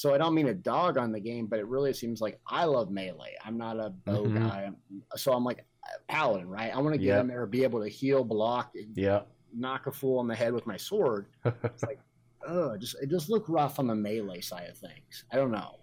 [0.00, 2.64] so I don't mean a dog on the game, but it really seems like I
[2.64, 3.36] love melee.
[3.44, 4.38] I'm not a bow mm-hmm.
[4.38, 4.70] guy,
[5.14, 5.66] so I'm like
[6.08, 6.74] paladin, right?
[6.74, 7.20] I want to get yep.
[7.20, 9.20] in there, be able to heal, block, yeah,
[9.54, 11.26] knock a fool on the head with my sword.
[11.44, 12.00] it's like,
[12.46, 15.24] oh, just it just look rough on the melee side of things.
[15.32, 15.79] I don't know.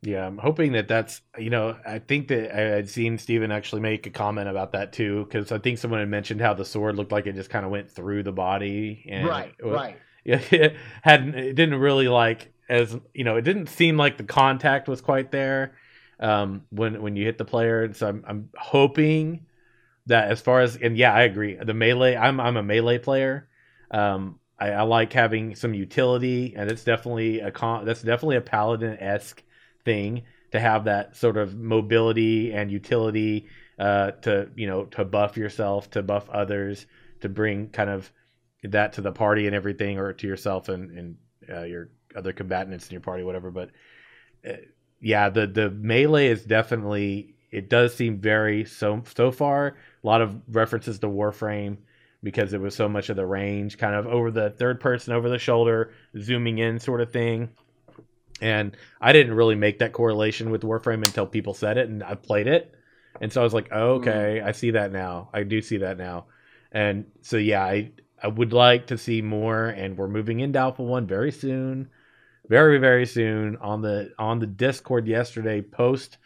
[0.00, 3.82] Yeah, I'm hoping that that's you know I think that I had seen Steven actually
[3.82, 6.96] make a comment about that too because I think someone had mentioned how the sword
[6.96, 9.96] looked like it just kind of went through the body and right, it, right.
[10.24, 14.24] Yeah, it had it didn't really like as you know it didn't seem like the
[14.24, 15.74] contact was quite there
[16.20, 17.82] um, when when you hit the player.
[17.82, 19.46] And so I'm I'm hoping
[20.06, 23.48] that as far as and yeah I agree the melee I'm I'm a melee player.
[23.90, 28.42] Um, I, I like having some utility and it's definitely a con that's definitely a
[28.42, 29.42] paladin esque
[29.84, 33.46] thing to have that sort of mobility and utility
[33.78, 36.86] uh, to you know to buff yourself, to buff others,
[37.20, 38.10] to bring kind of
[38.64, 41.16] that to the party and everything, or to yourself and and
[41.50, 43.50] uh, your other combatants in your party, whatever.
[43.50, 43.70] But
[44.48, 44.54] uh,
[45.00, 50.20] yeah, the the melee is definitely it does seem very so so far a lot
[50.20, 51.78] of references to Warframe
[52.22, 55.28] because it was so much of the range, kind of over the third person, over
[55.28, 57.48] the shoulder, zooming in sort of thing.
[58.40, 62.14] And I didn't really make that correlation with Warframe until people said it and I
[62.14, 62.74] played it.
[63.20, 64.46] And so I was like, oh, okay, mm.
[64.46, 65.28] I see that now.
[65.32, 66.26] I do see that now.
[66.72, 67.90] And so yeah, I
[68.22, 71.88] I would like to see more and we're moving into Alpha 1 very soon.
[72.48, 76.18] Very very soon on the on the Discord yesterday post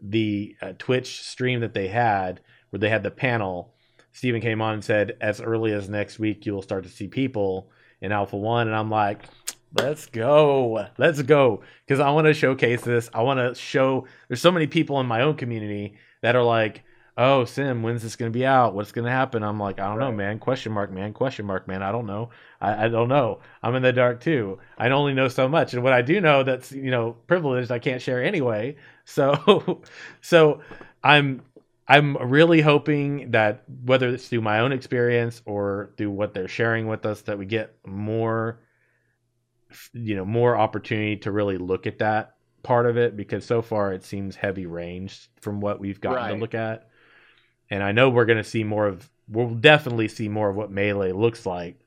[0.00, 3.74] the uh, Twitch stream that they had where they had the panel.
[4.12, 7.70] Steven came on and said as early as next week you'll start to see people
[8.00, 9.24] in Alpha 1 and I'm like
[9.74, 10.86] Let's go.
[10.96, 11.62] Let's go.
[11.86, 13.10] Because I want to showcase this.
[13.12, 14.06] I want to show.
[14.28, 16.84] There's so many people in my own community that are like,
[17.18, 18.74] oh, Sim, when's this going to be out?
[18.74, 19.42] What's going to happen?
[19.42, 20.10] I'm like, I don't right.
[20.10, 20.38] know, man.
[20.38, 21.12] Question mark, man.
[21.12, 21.82] Question mark, man.
[21.82, 22.30] I don't know.
[22.60, 23.40] I, I don't know.
[23.62, 24.58] I'm in the dark too.
[24.78, 25.74] I only know so much.
[25.74, 28.76] And what I do know that's, you know, privileged, I can't share anyway.
[29.10, 29.80] So,
[30.20, 30.60] so
[31.02, 31.40] I'm
[31.88, 36.86] I'm really hoping that whether it's through my own experience or through what they're sharing
[36.86, 38.60] with us, that we get more
[39.92, 43.92] you know more opportunity to really look at that part of it because so far
[43.92, 46.32] it seems heavy range from what we've gotten right.
[46.32, 46.88] to look at.
[47.70, 49.08] and I know we're going to see more of.
[49.28, 51.80] We'll definitely see more of what melee looks like.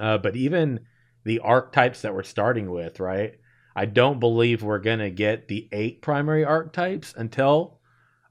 [0.00, 0.80] Uh, but even
[1.24, 3.34] the archetypes that we're starting with, right?
[3.76, 7.78] I don't believe we're going to get the eight primary archetypes until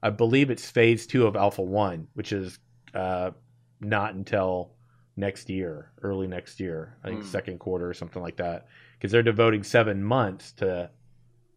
[0.02, 2.58] I believe it's phase two of Alpha One, which is
[2.94, 3.30] uh,
[3.80, 4.72] not until
[5.16, 7.26] next year, early next year, I think mm.
[7.26, 10.90] second quarter or something like that, because they're devoting seven months to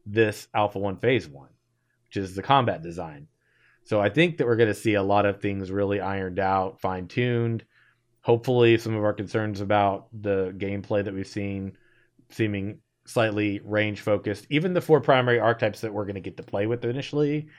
[0.05, 1.49] this Alpha One Phase One,
[2.05, 3.27] which is the combat design.
[3.83, 6.81] So I think that we're going to see a lot of things really ironed out,
[6.81, 7.63] fine tuned.
[8.21, 11.77] Hopefully, some of our concerns about the gameplay that we've seen
[12.31, 14.47] seeming slightly range focused.
[14.49, 17.49] Even the four primary archetypes that we're going to get to play with initially,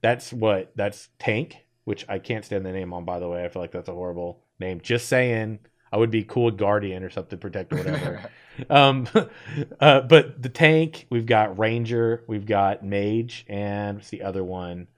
[0.00, 3.04] that's what that's tank, which I can't stand the name on.
[3.04, 4.80] By the way, I feel like that's a horrible name.
[4.80, 5.60] Just saying,
[5.92, 8.30] I would be cool guardian or something, protect or whatever.
[8.70, 9.08] um,
[9.80, 14.88] uh, but the tank, we've got ranger, we've got mage, and what's the other one?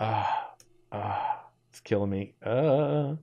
[0.00, 0.52] Ah,
[0.92, 1.24] uh, uh,
[1.70, 2.34] it's killing me.
[2.42, 3.14] Uh,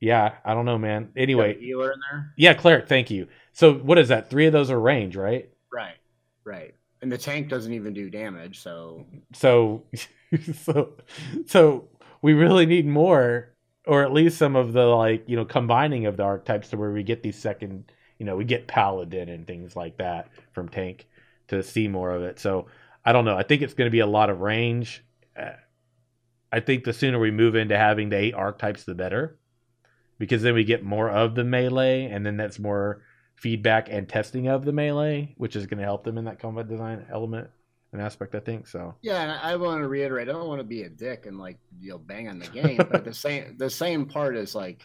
[0.00, 1.10] yeah, I don't know, man.
[1.16, 2.32] Anyway, healer in there.
[2.36, 2.88] Yeah, cleric.
[2.88, 3.28] Thank you.
[3.52, 4.30] So what is that?
[4.30, 5.48] Three of those are range, right?
[5.72, 5.96] Right,
[6.44, 6.74] right.
[7.02, 9.84] And the tank doesn't even do damage, so so
[10.64, 10.94] so
[11.46, 11.88] so
[12.20, 13.51] we really need more,
[13.86, 16.92] or at least some of the like you know combining of the archetypes to where
[16.92, 21.08] we get these second, you know, we get paladin and things like that from tank
[21.48, 22.38] to see more of it.
[22.38, 22.66] So
[23.04, 23.36] I don't know.
[23.36, 25.04] I think it's going to be a lot of range.
[25.36, 25.52] Uh,
[26.52, 29.38] I think the sooner we move into having the eight archetypes, the better,
[30.18, 33.02] because then we get more of the melee, and then that's more
[33.34, 36.68] feedback and testing of the melee, which is going to help them in that combat
[36.68, 37.48] design element
[37.92, 38.34] and aspect.
[38.34, 38.94] I think so.
[39.02, 40.28] Yeah, and I want to reiterate.
[40.28, 42.80] I don't want to be a dick and like you know bang on the game,
[42.90, 44.82] but the same the same part is like,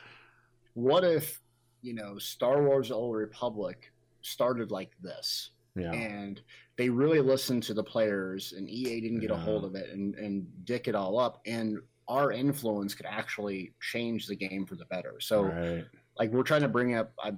[0.73, 1.41] what if
[1.81, 3.91] you know Star Wars: The Old Republic
[4.21, 5.51] started like this?
[5.75, 5.91] Yeah.
[5.93, 6.41] And
[6.77, 9.37] they really listened to the players, and EA didn't get yeah.
[9.37, 11.41] a hold of it and, and dick it all up.
[11.45, 15.19] And our influence could actually change the game for the better.
[15.19, 15.85] So, right.
[16.17, 17.33] like, we're trying to bring up, I,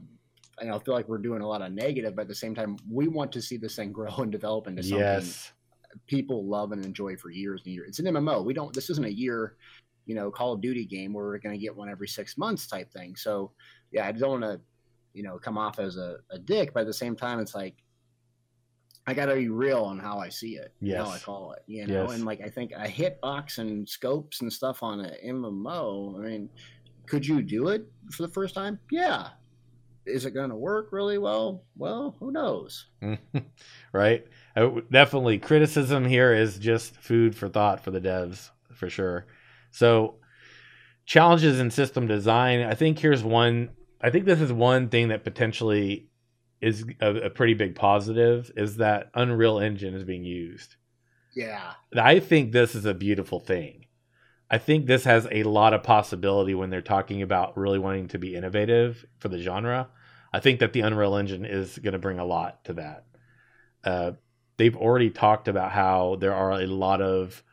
[0.60, 2.78] and I feel like we're doing a lot of negative, but at the same time,
[2.90, 5.52] we want to see this thing grow and develop into something yes.
[6.08, 7.90] People love and enjoy for years and years.
[7.90, 8.44] It's an MMO.
[8.44, 8.74] We don't.
[8.74, 9.56] This isn't a year,
[10.06, 12.68] you know, Call of Duty game where we're going to get one every six months
[12.68, 13.16] type thing.
[13.16, 13.52] So
[13.92, 14.60] yeah, I don't want to,
[15.14, 17.76] you know, come off as a, a dick, but at the same time, it's like
[19.08, 21.04] I got to be real on how I see it, yes.
[21.04, 22.04] how I call it, you know.
[22.04, 22.14] Yes.
[22.14, 26.20] And like I think a hitbox and scopes and stuff on an MMO.
[26.20, 26.50] I mean,
[27.08, 28.80] could you do it for the first time?
[28.92, 29.30] Yeah,
[30.10, 31.64] is it going to work really well?
[31.76, 32.88] Well, who knows?
[33.94, 34.26] right.
[34.92, 39.28] definitely, criticism here is just food for thought for the devs, for sure.
[39.72, 40.16] So,
[41.06, 42.62] challenges in system design.
[42.62, 43.70] I think here's one.
[44.02, 46.10] I think this is one thing that potentially
[46.62, 50.76] is a, a pretty big positive is that Unreal Engine is being used.
[51.36, 51.74] Yeah.
[51.96, 53.86] I think this is a beautiful thing.
[54.52, 58.20] I think this has a lot of possibility when they're talking about really wanting to
[58.20, 59.90] be innovative for the genre.
[60.32, 63.06] I think that the Unreal Engine is going to bring a lot to that.
[63.84, 64.12] Uh,
[64.58, 67.44] they've already talked about how there are a lot of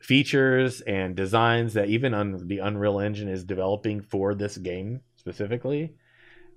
[0.00, 5.94] features and designs that even on the Unreal Engine is developing for this game specifically.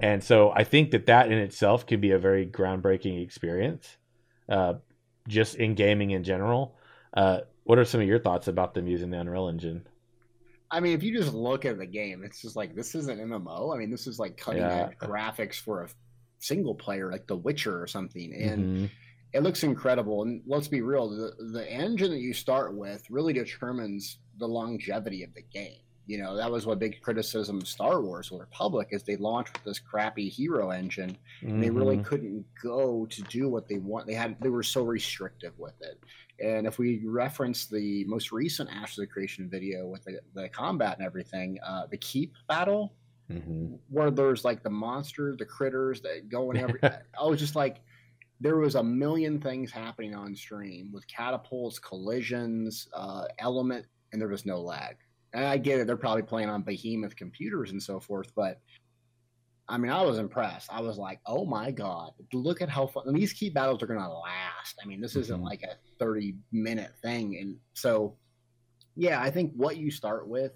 [0.02, 3.98] And so I think that that in itself could be a very groundbreaking experience,
[4.50, 4.76] uh,
[5.28, 6.76] just in gaming in general.
[7.14, 9.86] Uh, what are some of your thoughts about them using the Unreal Engine?
[10.72, 13.76] I mean, if you just look at the game, it's just like this isn't MMO.
[13.76, 14.88] I mean, this is like cutting yeah.
[14.90, 15.90] edge graphics for a
[16.40, 18.86] single player, like The Witcher or something, and mm-hmm.
[19.34, 20.24] it looks incredible.
[20.24, 25.24] And let's be real, the the engine that you start with really determines the longevity
[25.24, 25.82] of the game.
[26.08, 29.64] You know, that was what big criticism of Star Wars Republic is they launched with
[29.64, 31.62] this crappy hero engine, mm-hmm.
[31.62, 32.06] they really mm-hmm.
[32.06, 34.08] couldn't go to do what they want.
[34.08, 36.04] They had they were so restrictive with it.
[36.44, 40.98] And if we reference the most recent Ashes of Creation video with the, the combat
[40.98, 42.94] and everything, uh, the keep battle,
[43.32, 43.76] mm-hmm.
[43.90, 46.80] where there's like the monsters, the critters that go and every.
[46.84, 47.82] I was just like,
[48.40, 54.30] there was a million things happening on stream with catapults, collisions, uh, element, and there
[54.30, 54.98] was no lag.
[55.34, 58.60] And I get it; they're probably playing on behemoth computers and so forth, but
[59.72, 60.70] I mean, I was impressed.
[60.70, 63.04] I was like, oh my God, look at how fun.
[63.08, 64.78] And these key battles are going to last.
[64.84, 65.46] I mean, this isn't mm-hmm.
[65.46, 67.38] like a 30 minute thing.
[67.40, 68.18] And so,
[68.98, 70.52] yeah, I think what you start with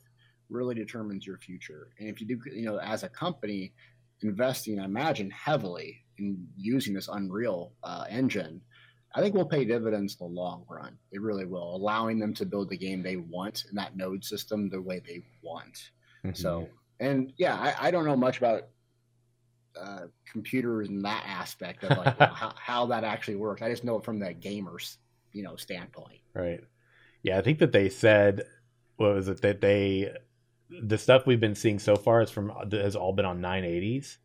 [0.50, 1.92] really determines your future.
[1.98, 3.74] And if you do, you know, as a company,
[4.22, 8.60] investing, I imagine, heavily in using this Unreal uh, engine,
[9.16, 10.98] I think will pay dividends in the long run.
[11.12, 14.70] It really will, allowing them to build the game they want in that node system
[14.70, 15.92] the way they want.
[16.26, 16.34] Mm-hmm.
[16.34, 16.68] So,
[17.00, 18.68] and yeah, I, I, don't know much about
[19.80, 23.62] uh, computers and that aspect of like how, how that actually works.
[23.62, 24.98] I just know it from the gamers,
[25.32, 26.20] you know, standpoint.
[26.34, 26.62] Right.
[27.24, 28.44] Yeah, I think that they said
[28.98, 30.12] what was it that they
[30.70, 34.18] the stuff we've been seeing so far is from has all been on 980s.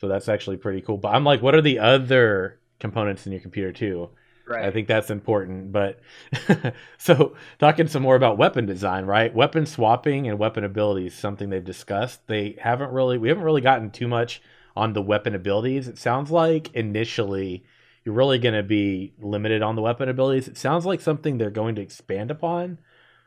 [0.00, 0.98] So that's actually pretty cool.
[0.98, 4.10] But I'm like, what are the other components in your computer too?
[4.46, 4.64] Right.
[4.64, 5.72] I think that's important.
[5.72, 6.00] But
[6.98, 9.34] so talking some more about weapon design, right?
[9.34, 12.26] Weapon swapping and weapon abilities, something they've discussed.
[12.26, 14.42] They haven't really we haven't really gotten too much
[14.76, 15.88] on the weapon abilities.
[15.88, 17.64] It sounds like initially
[18.04, 20.46] you're really going to be limited on the weapon abilities.
[20.46, 22.78] It sounds like something they're going to expand upon.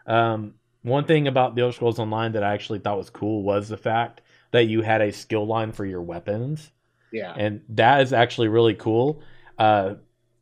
[0.06, 3.68] Um, one thing about the Elder Scrolls Online that I actually thought was cool was
[3.68, 4.22] the fact
[4.52, 6.72] that you had a skill line for your weapons.
[7.12, 9.22] Yeah, and that is actually really cool.
[9.58, 9.96] Uh,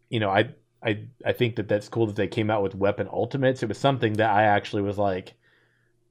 [0.10, 0.50] you know, I
[0.84, 3.64] I I think that that's cool that they came out with weapon ultimates.
[3.64, 5.34] It was something that I actually was like,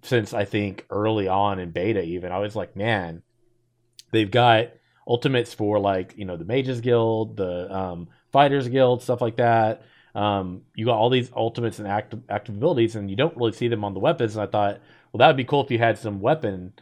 [0.02, 3.22] since I think early on in beta, even I was like, man,
[4.12, 4.68] they've got
[5.07, 9.82] ultimates for like you know the mages guild the um, fighters guild stuff like that.
[10.14, 13.66] Um, you got all these ultimates and active, active abilities and you don't really see
[13.66, 14.36] them on the weapons.
[14.36, 14.80] And i thought
[15.12, 16.72] well that would be cool if you had some weapon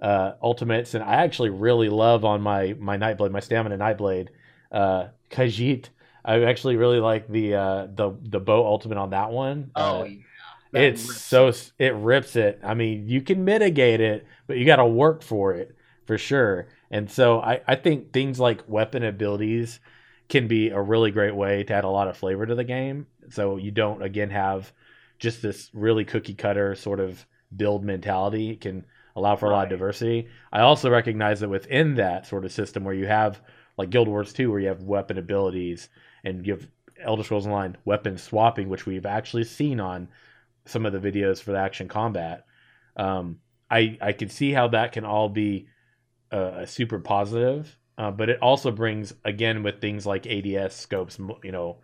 [0.00, 0.94] uh, ultimates.
[0.94, 4.28] And i actually really love on my my nightblade my stamina nightblade
[4.72, 5.86] uh khajiit
[6.24, 10.04] i actually really like the uh the the bow ultimate on that one oh uh,
[10.04, 10.80] yeah.
[10.80, 11.72] it's so it.
[11.78, 15.52] it rips it i mean you can mitigate it but you got to work for
[15.52, 19.80] it for sure and so I, I think things like weapon abilities
[20.28, 23.06] can be a really great way to add a lot of flavor to the game.
[23.30, 24.72] So you don't again have
[25.18, 28.50] just this really cookie cutter sort of build mentality.
[28.50, 28.84] It can
[29.16, 29.56] allow for a right.
[29.56, 30.28] lot of diversity.
[30.52, 33.40] I also recognize that within that sort of system where you have
[33.76, 35.88] like Guild Wars 2 where you have weapon abilities
[36.24, 36.66] and you have
[37.00, 40.08] Elder Scrolls Online weapon swapping, which we've actually seen on
[40.64, 42.46] some of the videos for the action combat.
[42.96, 43.38] Um,
[43.70, 45.66] I I can see how that can all be
[46.30, 51.52] a, super positive, uh, but it also brings again with things like ADS scopes, you
[51.52, 51.78] know,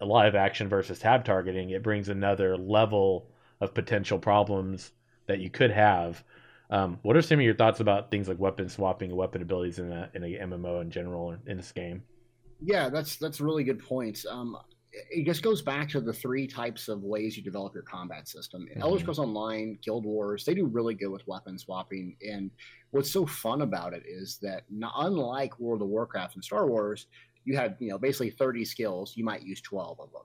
[0.00, 1.70] live action versus tab targeting.
[1.70, 3.30] It brings another level
[3.60, 4.92] of potential problems
[5.26, 6.22] that you could have.
[6.74, 9.78] Um, what are some of your thoughts about things like weapon swapping and weapon abilities
[9.78, 12.02] in a in a MMO in general in this game?
[12.60, 14.24] Yeah, that's that's a really good point.
[14.28, 14.56] Um,
[14.92, 18.62] it just goes back to the three types of ways you develop your combat system.
[18.62, 18.82] Mm-hmm.
[18.82, 22.16] Elder Scrolls Online, Guild Wars, they do really good with weapon swapping.
[22.28, 22.50] And
[22.90, 27.06] what's so fun about it is that not, unlike World of Warcraft and Star Wars,
[27.44, 29.12] you have you know basically 30 skills.
[29.16, 30.22] You might use 12 of them.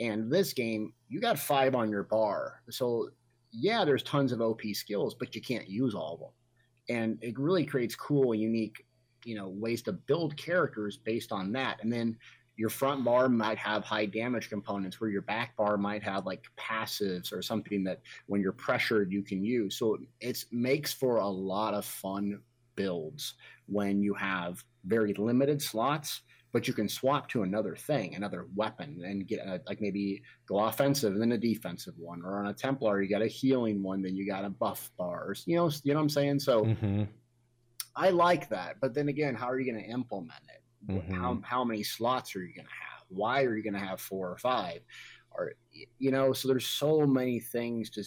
[0.00, 2.62] And this game, you got five on your bar.
[2.70, 3.10] So
[3.52, 6.96] yeah, there's tons of OP skills, but you can't use all of them.
[6.96, 8.84] And it really creates cool, unique,
[9.24, 11.82] you know, ways to build characters based on that.
[11.82, 12.16] And then
[12.56, 16.44] your front bar might have high damage components where your back bar might have like
[16.58, 21.26] passives or something that when you're pressured you can use so it makes for a
[21.26, 22.38] lot of fun
[22.76, 23.34] builds
[23.66, 26.22] when you have very limited slots
[26.52, 30.58] but you can swap to another thing another weapon and get a, like maybe go
[30.58, 34.02] offensive and then a defensive one or on a templar you got a healing one
[34.02, 37.04] then you got a buff bars you know you know what i'm saying so mm-hmm.
[37.96, 41.14] i like that but then again how are you going to implement it Mm-hmm.
[41.14, 43.04] How how many slots are you going to have?
[43.08, 44.80] Why are you going to have four or five?
[45.30, 45.52] Or
[45.98, 48.04] you know, so there's so many things to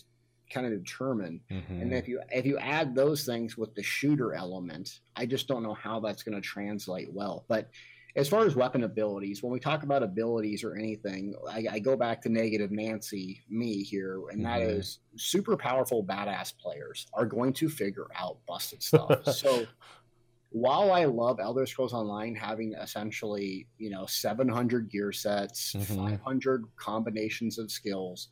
[0.52, 1.42] kind of determine.
[1.52, 1.82] Mm-hmm.
[1.82, 5.64] And if you if you add those things with the shooter element, I just don't
[5.64, 7.46] know how that's going to translate well.
[7.48, 7.70] But
[8.16, 11.98] as far as weapon abilities, when we talk about abilities or anything, I, I go
[11.98, 14.44] back to negative Nancy, me here, and mm-hmm.
[14.44, 19.26] that is super powerful, badass players are going to figure out busted stuff.
[19.34, 19.66] so
[20.52, 25.96] while I love Elder Scrolls Online having essentially, you know, 700 gear sets, mm-hmm.
[25.96, 28.30] 500 combinations of skills,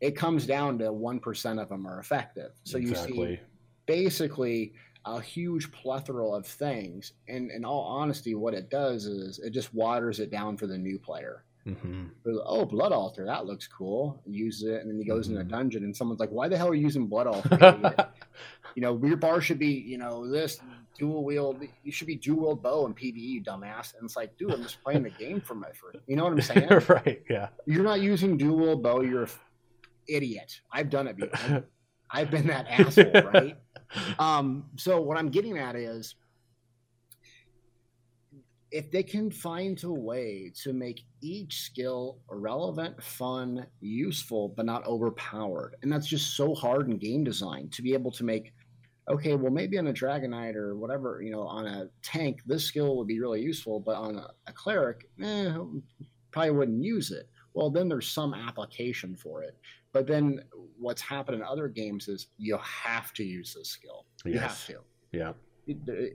[0.00, 2.50] it comes down to 1% of them are effective.
[2.64, 3.16] So exactly.
[3.16, 3.40] you see
[3.86, 4.72] basically
[5.04, 7.12] a huge plethora of things.
[7.28, 10.78] And in all honesty, what it does is it just waters it down for the
[10.78, 11.44] new player.
[11.66, 12.06] Mm-hmm.
[12.44, 14.22] Oh, blood altar, that looks cool.
[14.26, 15.36] Use it, and then he goes mm-hmm.
[15.36, 15.56] in a mm-hmm.
[15.56, 18.08] dungeon, and someone's like, "Why the hell are you using blood altar?"
[18.74, 20.58] you know, your bar should be, you know, this
[20.98, 21.62] dual wield.
[21.82, 23.94] You should be dual wield bow and PVE, you dumbass.
[23.94, 26.00] And it's like, dude, I'm just playing the game for my friend.
[26.06, 26.68] You know what I'm saying?
[26.88, 27.22] right?
[27.28, 27.48] Yeah.
[27.66, 29.02] You're not using dual wield bow.
[29.02, 29.30] You're an
[30.08, 30.60] idiot.
[30.72, 31.64] I've done it before.
[32.12, 33.56] I've been that asshole, right?
[34.18, 36.14] Um, so what I'm getting at is
[38.70, 44.86] if they can find a way to make each skill relevant, fun, useful, but not
[44.86, 48.52] overpowered, and that's just so hard in game design to be able to make.
[49.08, 52.96] Okay, well, maybe on a Dragonknight or whatever, you know, on a tank, this skill
[52.96, 55.52] would be really useful, but on a, a cleric, eh,
[56.30, 57.28] probably wouldn't use it.
[57.52, 59.56] Well, then there's some application for it.
[59.92, 60.40] But then
[60.78, 64.06] what's happened in other games is you have to use this skill.
[64.24, 64.42] You yes.
[64.42, 64.82] have to.
[65.12, 65.32] Yeah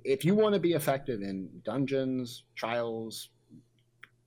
[0.03, 3.29] if you want to be effective in dungeons, trials,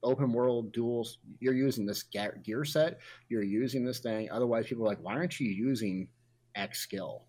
[0.03, 4.29] open world duels, you're using this gear set, you're using this thing.
[4.31, 6.07] Otherwise, people are like, why aren't you using
[6.55, 7.25] X skill.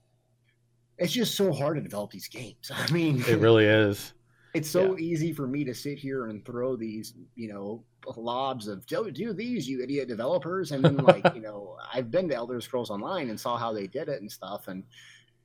[0.98, 2.70] It's just so hard to develop these games.
[2.74, 4.12] I mean, It really is.
[4.54, 7.84] it's so easy for me to sit here and throw these, you know,
[8.16, 12.28] lobs of do, do these, you idiot developers, and then like, you know, I've been
[12.28, 14.84] to Elder Scrolls Online and saw how they did it and stuff, and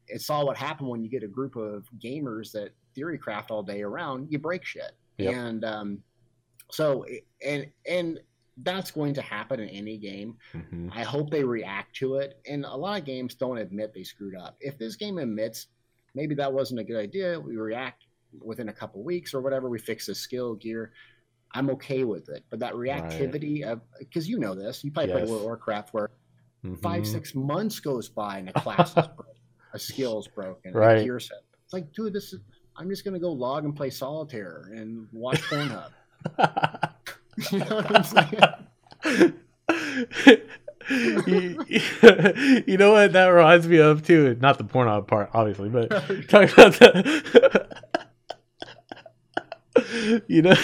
[0.08, 3.64] it saw what happened when you get a group of gamers that theory craft all
[3.64, 5.34] day around, you break shit, Yep.
[5.34, 6.04] and um,
[6.72, 7.06] so
[7.46, 8.20] and and
[8.64, 10.38] that's going to happen in any game.
[10.54, 10.90] Mhm.
[10.94, 12.40] I hope they react to it.
[12.48, 14.56] And a lot of games don't admit they screwed up.
[14.62, 15.68] If this game admits
[16.14, 18.06] maybe that wasn't a good idea, we react
[18.42, 20.94] within a couple weeks or whatever, we fix the skill gear.
[21.56, 22.44] I'm okay with it.
[22.50, 25.30] But that reactivity of because you know this, you probably play Yes.
[25.30, 26.12] World of Warcraft where
[26.82, 27.08] five, Mhm.
[27.08, 29.36] six months goes by and a class is broken,
[29.74, 31.10] a skill is broken, Right.
[31.10, 31.38] a set.
[31.64, 32.42] It's like, dude, this is
[32.78, 35.92] I'm just gonna go log and play solitaire and watch Pornhub.
[37.52, 39.34] you know what I'm saying?
[40.90, 41.66] you,
[42.68, 44.38] you know what that reminds me of too?
[44.42, 45.90] Not the porno part, obviously, but
[46.30, 47.82] talking about the.
[50.28, 50.56] you know,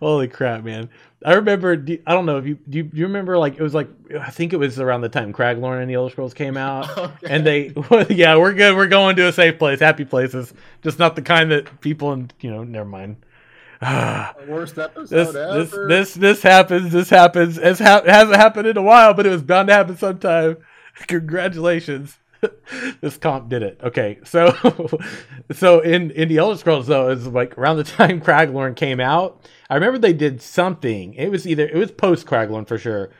[0.00, 0.88] holy crap, man!
[1.24, 1.76] I remember.
[1.76, 2.78] do- I don't know if you do.
[2.78, 3.36] You, do you remember?
[3.38, 3.88] Like it was like
[4.18, 6.88] I think it was around the time Craglorn and the Elder Scrolls came out.
[6.98, 7.34] Okay.
[7.34, 7.72] And they,
[8.10, 8.76] yeah, we're good.
[8.76, 12.30] We're going to a safe place, happy places, just not the kind that people, in,
[12.40, 13.16] you know, never mind.
[13.82, 15.88] Worst episode this this ever.
[15.88, 16.92] this this happens.
[16.92, 17.58] This happens.
[17.58, 20.56] It's ha- it hasn't happened in a while, but it was bound to happen sometime.
[21.06, 22.18] Congratulations.
[23.00, 23.80] this comp did it.
[23.82, 24.54] Okay, so
[25.52, 29.48] so in in the Elder Scrolls though, it's like around the time Craglorn came out.
[29.70, 31.14] I remember they did something.
[31.14, 33.10] It was either it was post Craglorn for sure,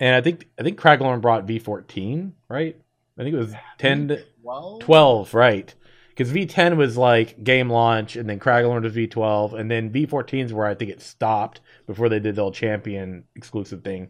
[0.00, 2.76] and I think I think Craglorn brought V fourteen, right?
[3.18, 5.74] I think it was ten to, Well, 12, right?
[6.08, 10.52] Because V10 was like game launch, and then Craglorn was V12, and then V14 is
[10.52, 14.08] where I think it stopped before they did the old champion exclusive thing.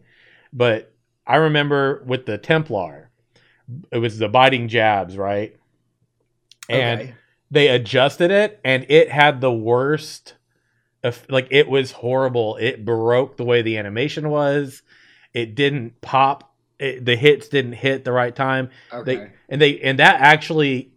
[0.51, 0.93] But
[1.25, 3.09] I remember with the Templar,
[3.91, 5.55] it was the biting jabs, right?
[6.69, 7.15] And okay.
[7.51, 10.35] they adjusted it, and it had the worst.
[11.29, 12.55] Like it was horrible.
[12.57, 14.81] It broke the way the animation was.
[15.33, 16.53] It didn't pop.
[16.79, 19.15] It, the hits didn't hit the right time okay.
[19.15, 20.91] they and they and that actually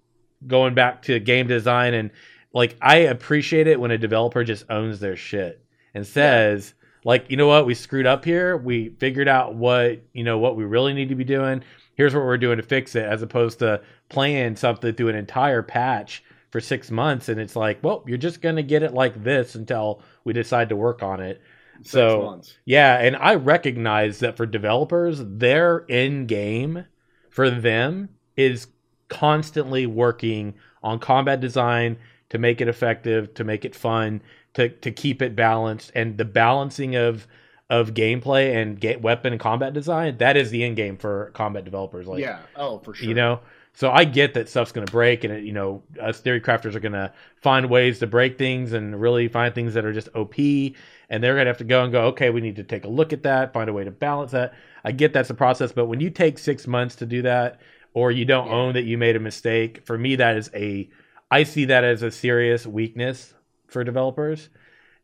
[0.45, 2.11] going back to game design and
[2.53, 5.63] like I appreciate it when a developer just owns their shit
[5.95, 6.73] and says
[7.05, 10.57] like you know what we screwed up here we figured out what you know what
[10.57, 11.63] we really need to be doing
[11.97, 15.63] here's what we're doing to fix it as opposed to playing something through an entire
[15.63, 19.55] patch for six months and it's like well you're just gonna get it like this
[19.57, 21.41] until we decide to work on it
[21.83, 22.57] Six so- months.
[22.65, 26.87] yeah, and I recognize that for developers, their end game
[27.29, 28.69] for them is
[29.09, 31.99] constantly working on combat design
[32.31, 34.23] to make it effective, to make it fun,
[34.55, 37.27] to to keep it balanced, and the balancing of
[37.69, 41.65] of gameplay and get weapon and combat design that is the end game for combat
[41.65, 42.07] developers.
[42.07, 42.41] Like, yeah.
[42.55, 43.09] Oh, for sure.
[43.09, 43.41] you know
[43.75, 46.75] so i get that stuff's going to break and it, you know us theory crafters
[46.77, 47.13] are going to
[47.43, 51.35] find ways to break things and really find things that are just op and they're
[51.35, 53.25] going to have to go and go okay we need to take a look at
[53.25, 54.55] that find a way to balance that
[54.85, 57.61] i get that's a process but when you take six months to do that
[57.95, 58.55] or you don't Yeah.
[58.55, 60.89] own that you made a mistake for me that is a
[61.33, 63.35] i see that as a serious weakness
[63.67, 64.49] for developers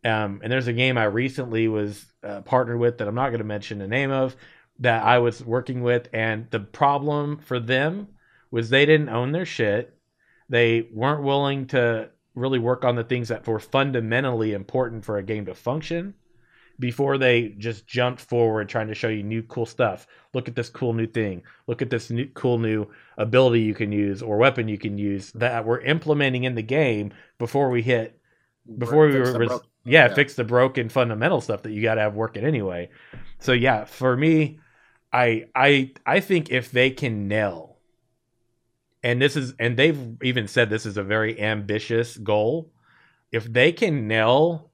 [0.05, 3.39] um, and there's a game i recently was uh, partnered with that i'm not going
[3.39, 4.37] to mention the name of
[4.79, 8.09] that i was working with and the problem for them
[8.53, 9.99] was they didn't own their shit.
[10.49, 15.23] They weren't willing to really work on the things that were fundamentally important for a
[15.23, 16.15] game to function
[16.79, 20.07] before they just jumped forward trying to show you new cool stuff.
[20.35, 21.43] Look at this cool new thing.
[21.67, 25.33] Look at this new cool new ability you can use or weapon you can use
[25.33, 28.19] that we're implementing in the game before we hit
[28.79, 30.15] before we were yeah, yeah.
[30.15, 32.91] fix the broken fundamental stuff that you got to have working anyway.
[33.39, 34.61] So yeah, for me,
[35.13, 37.79] I I I think if they can nail,
[39.03, 42.71] and this is and they've even said this is a very ambitious goal,
[43.33, 44.71] if they can nail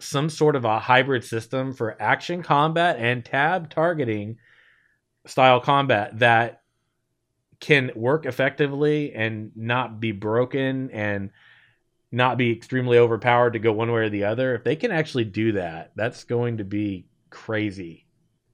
[0.00, 4.36] some sort of a hybrid system for action combat and tab targeting
[5.26, 6.62] style combat that
[7.60, 11.30] can work effectively and not be broken and
[12.12, 14.54] not be extremely overpowered to go one way or the other.
[14.54, 18.06] If they can actually do that, that's going to be crazy.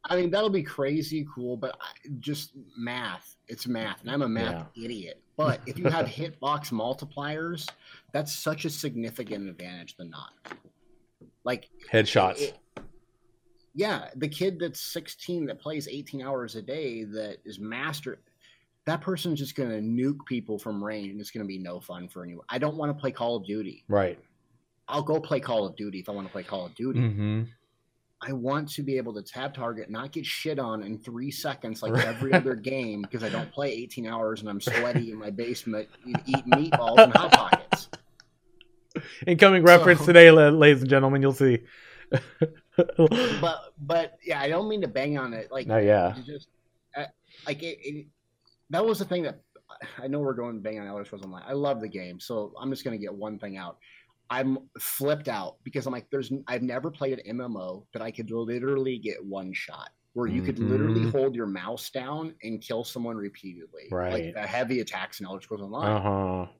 [0.04, 3.36] I mean, that'll be crazy cool, but I, just math.
[3.46, 5.22] It's math, and I'm a math idiot.
[5.36, 7.68] But if you have hitbox multipliers,
[8.12, 10.32] that's such a significant advantage than not.
[11.44, 12.40] Like Headshots.
[12.40, 12.58] it-
[13.74, 18.18] yeah, the kid that's 16 that plays 18 hours a day that is master.
[18.84, 22.24] That person's just gonna nuke people from range, and it's gonna be no fun for
[22.24, 22.44] anyone.
[22.48, 23.84] I don't want to play Call of Duty.
[23.88, 24.18] right.
[24.88, 27.00] I'll go play Call of Duty if I want to play Call of Duty.
[27.00, 27.42] Mm-hmm.
[28.24, 31.82] I want to be able to tab target, not get shit on in three seconds
[31.82, 35.30] like every other game because I don't play 18 hours and I'm sweaty in my
[35.30, 37.88] basement eating meatballs and hot pockets.
[39.26, 41.20] Incoming reference so, today, ladies and gentlemen.
[41.20, 41.60] You'll see.
[42.76, 45.50] but but yeah, I don't mean to bang on it.
[45.50, 46.48] Like, no, yeah, just
[46.94, 47.06] uh,
[47.46, 48.06] like it, it,
[48.72, 49.40] that was the thing that
[49.98, 51.44] I know we're going to bang on Elder Scrolls Online.
[51.46, 53.76] I love the game, so I'm just going to get one thing out.
[54.30, 58.30] I'm flipped out because I'm like, there's I've never played an MMO that I could
[58.30, 60.46] literally get one shot where you mm-hmm.
[60.46, 61.10] could literally mm-hmm.
[61.10, 64.12] hold your mouse down and kill someone repeatedly, right?
[64.12, 65.90] Like the heavy attacks in Elder Scrolls Online.
[65.90, 66.52] Uh-huh.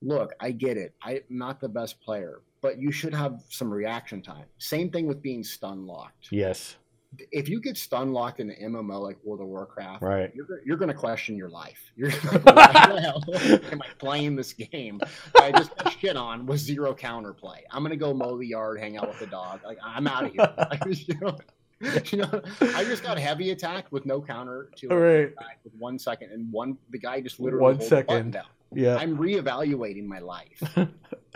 [0.00, 0.94] Look, I get it.
[1.02, 4.44] I'm not the best player, but you should have some reaction time.
[4.58, 6.28] Same thing with being stun locked.
[6.30, 6.76] Yes
[7.16, 10.76] if you get stun locked in an MMO like World of Warcraft, right, you're you're
[10.76, 11.80] going to question your life.
[11.96, 12.46] You're like,
[13.72, 15.00] am I playing this game?
[15.40, 17.60] I just got shit on with zero counterplay.
[17.70, 19.60] I'm going to go mow the yard, hang out with the dog.
[19.64, 20.52] Like I'm out of here.
[20.58, 21.36] I just, you know,
[21.80, 25.32] you know, I just got heavy attack with no counter to right.
[25.64, 28.44] with one second, and one the guy just literally one second down.
[28.72, 30.62] Yeah, I'm reevaluating my life.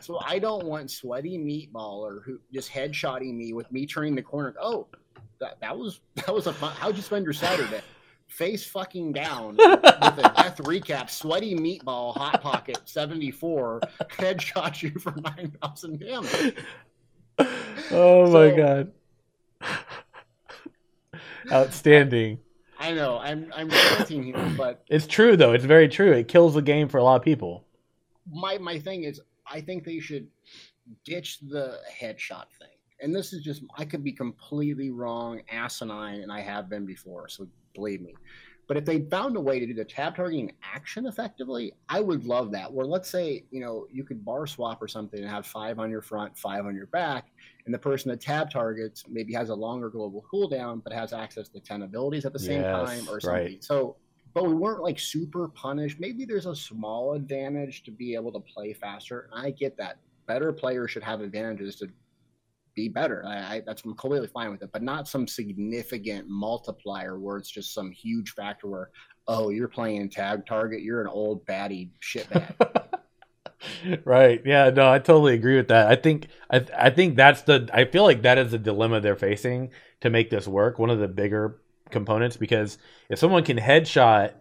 [0.02, 4.54] so I don't want sweaty meatballer who just headshotting me with me turning the corner.
[4.60, 4.86] Oh,
[5.42, 6.72] that, that was that was a fun.
[6.76, 7.80] How'd you spend your Saturday?
[8.28, 11.10] Face fucking down with a death recap.
[11.10, 13.80] Sweaty meatball, hot pocket, seventy four,
[14.16, 16.56] headshot you for nine thousand damage.
[17.90, 18.92] Oh so, my god!
[21.52, 22.38] Outstanding.
[22.78, 23.18] I know.
[23.18, 25.52] I'm I'm ranting here, but it's true though.
[25.52, 26.12] It's very true.
[26.12, 27.66] It kills the game for a lot of people.
[28.32, 30.28] My my thing is, I think they should
[31.04, 32.71] ditch the headshot thing
[33.02, 37.28] and this is just I could be completely wrong, asinine, and I have been before,
[37.28, 38.14] so believe me.
[38.68, 42.24] But if they found a way to do the tab targeting action effectively, I would
[42.24, 42.72] love that.
[42.72, 45.90] Where let's say, you know, you could bar swap or something and have five on
[45.90, 47.26] your front, five on your back,
[47.66, 51.48] and the person that tab targets maybe has a longer global cooldown, but has access
[51.48, 53.44] to 10 abilities at the same yes, time or something.
[53.44, 53.64] Right.
[53.64, 53.96] So
[54.34, 56.00] but we weren't like super punished.
[56.00, 59.28] Maybe there's a small advantage to be able to play faster.
[59.32, 59.98] I get that.
[60.26, 61.88] Better players should have advantages to
[62.74, 63.24] be better.
[63.26, 67.50] I, I, that's I'm completely fine with it, but not some significant multiplier where it's
[67.50, 68.90] just some huge factor where
[69.28, 72.88] oh you're playing tab target, you're an old baddie shitbag.
[74.04, 74.42] right.
[74.44, 74.70] Yeah.
[74.70, 75.88] No, I totally agree with that.
[75.88, 79.16] I think I I think that's the I feel like that is the dilemma they're
[79.16, 79.70] facing
[80.00, 80.78] to make this work.
[80.78, 81.60] One of the bigger
[81.90, 84.32] components because if someone can headshot.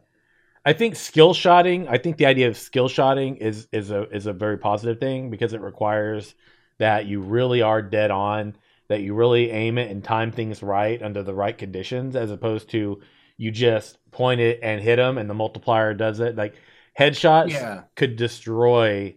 [0.63, 1.88] I think skill shotting.
[1.88, 5.32] I think the idea of skill shotting is is a is a very positive thing
[5.32, 6.36] because it requires
[6.82, 8.55] that you really are dead on,
[8.88, 12.71] that you really aim it and time things right under the right conditions, as opposed
[12.71, 12.99] to
[13.38, 16.36] you just point it and hit them and the multiplier does it.
[16.36, 16.55] Like
[16.99, 17.84] headshots yeah.
[17.95, 19.15] could destroy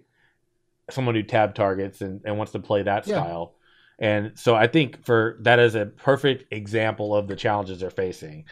[0.90, 3.22] someone who tab targets and, and wants to play that yeah.
[3.22, 3.54] style.
[3.98, 8.44] And so I think for that is a perfect example of the challenges they're facing.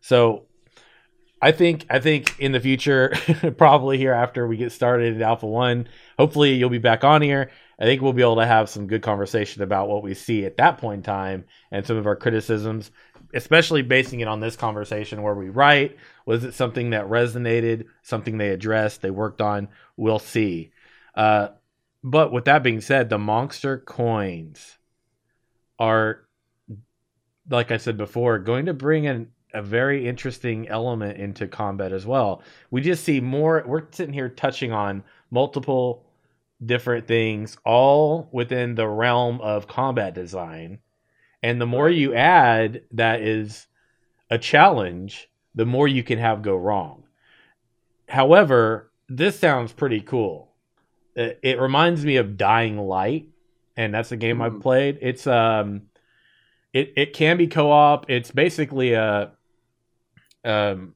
[0.00, 0.46] So
[1.42, 3.12] I think I think in the future,
[3.58, 5.86] probably here after we get started at Alpha One,
[6.18, 9.02] hopefully you'll be back on here I think we'll be able to have some good
[9.02, 12.90] conversation about what we see at that point in time and some of our criticisms,
[13.34, 15.96] especially basing it on this conversation where we write.
[16.26, 19.68] Was it something that resonated, something they addressed, they worked on?
[19.96, 20.72] We'll see.
[21.14, 21.48] Uh,
[22.02, 24.78] but with that being said, the monster coins
[25.78, 26.20] are,
[27.48, 32.04] like I said before, going to bring in a very interesting element into combat as
[32.04, 32.42] well.
[32.70, 36.03] We just see more, we're sitting here touching on multiple
[36.64, 40.78] different things, all within the realm of combat design.
[41.42, 43.66] And the more you add that is
[44.30, 47.04] a challenge, the more you can have go wrong.
[48.08, 50.52] However, this sounds pretty cool.
[51.14, 53.28] It, it reminds me of Dying Light,
[53.76, 54.42] and that's a game mm.
[54.42, 54.98] I've played.
[55.00, 55.82] It's um,
[56.72, 58.10] it it can be co-op.
[58.10, 59.32] It's basically a
[60.44, 60.94] um,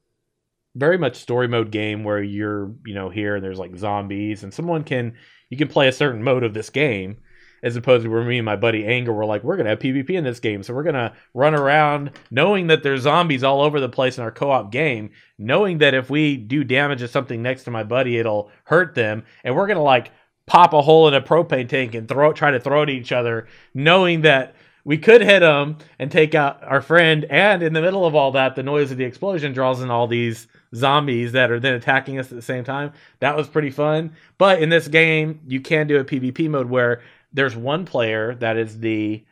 [0.75, 4.53] very much story mode game where you're you know here and there's like zombies, and
[4.53, 5.15] someone can
[5.49, 7.17] you can play a certain mode of this game
[7.61, 10.11] as opposed to where me and my buddy Anger were like, we're gonna have PvP
[10.11, 13.89] in this game, so we're gonna run around knowing that there's zombies all over the
[13.89, 17.71] place in our co-op game, knowing that if we do damage to something next to
[17.71, 20.11] my buddy, it'll hurt them, and we're gonna like
[20.45, 23.11] pop a hole in a propane tank and throw try to throw it at each
[23.11, 27.81] other, knowing that we could hit them and take out our friend, and in the
[27.81, 31.51] middle of all that, the noise of the explosion draws in all these zombies that
[31.51, 32.93] are then attacking us at the same time.
[33.19, 34.15] That was pretty fun.
[34.37, 37.01] But in this game, you can do a PvP mode where
[37.33, 39.25] there's one player that is the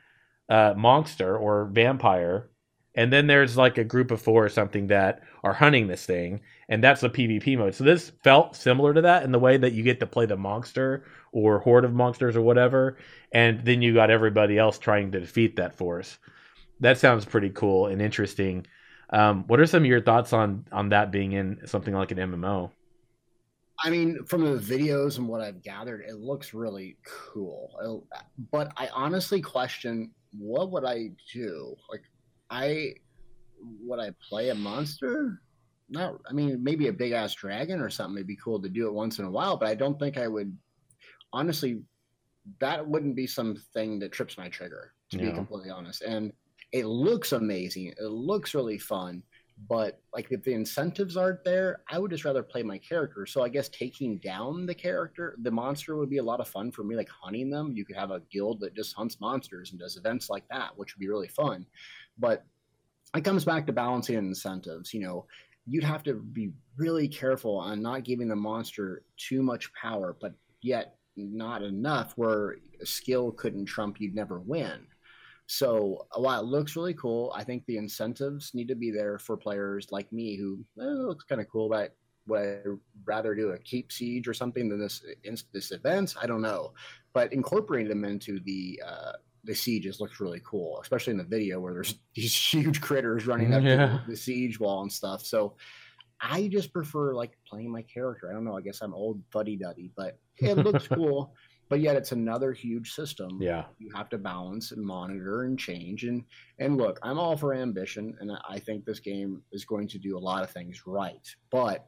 [0.50, 2.50] uh, monster or vampire,
[2.96, 6.42] and then there's like a group of four or something that are hunting this thing,
[6.70, 7.76] and that's a PvP mode.
[7.76, 10.38] So this felt similar to that in the way that you get to play the
[10.38, 12.98] monster or horde of monsters or whatever,
[13.32, 16.18] and then you got everybody else trying to defeat that force.
[16.80, 18.66] that sounds pretty cool and interesting.
[19.10, 22.18] Um, what are some of your thoughts on on that being in something like an
[22.18, 22.72] MMO?
[23.84, 28.06] I mean, from the videos and what I've gathered, it looks really cool.
[28.52, 31.76] But I honestly question what would I do?
[31.90, 32.04] Like,
[32.50, 32.94] I
[33.82, 35.42] would I play a monster?
[35.90, 38.88] Not, I mean, maybe a big ass dragon or something It'd be cool to do
[38.88, 40.56] it once in a while, but I don't think I would.
[41.34, 41.82] Honestly,
[42.60, 45.26] that wouldn't be something that trips my trigger, to yeah.
[45.30, 46.02] be completely honest.
[46.02, 46.32] And
[46.72, 47.94] it looks amazing.
[47.98, 49.24] It looks really fun
[49.68, 53.26] but like if the incentives aren't there i would just rather play my character.
[53.26, 56.72] So i guess taking down the character the monster would be a lot of fun
[56.72, 57.74] for me like hunting them.
[57.74, 60.94] You could have a guild that just hunts monsters and does events like that which
[60.94, 61.66] would be really fun.
[62.20, 62.46] But
[63.16, 65.26] it comes back to balancing incentives you know.
[65.70, 70.34] You'd have to be really careful on not giving the monster too much power but
[70.62, 74.86] yet not enough where skill couldn't trump you'd never win
[75.48, 79.38] so while it looks really cool, I think the incentives need to be there for
[79.38, 81.96] players like me who eh, looks kind of cool, but
[82.28, 82.58] would I
[83.06, 85.04] rather do a keep siege or something than this
[85.54, 86.16] this event?
[86.22, 86.74] I don't know,
[87.14, 89.14] but incorporating them into the uh,
[89.46, 93.54] the sieges looks really cool, especially in the video where there's these huge critters running
[93.54, 94.00] up yeah.
[94.06, 95.26] the, the siege wall and stuff.
[95.26, 95.56] So
[96.20, 98.30] I just prefer like playing my character.
[98.30, 98.58] I don't know.
[98.58, 101.34] I guess I'm old fuddy duddy, but it looks cool
[101.70, 103.66] but yet it's another huge system yeah.
[103.80, 106.24] you have to balance and monitor and change and
[106.60, 110.18] and look i'm all for ambition and i think this game is going to do
[110.18, 111.86] a lot of things right but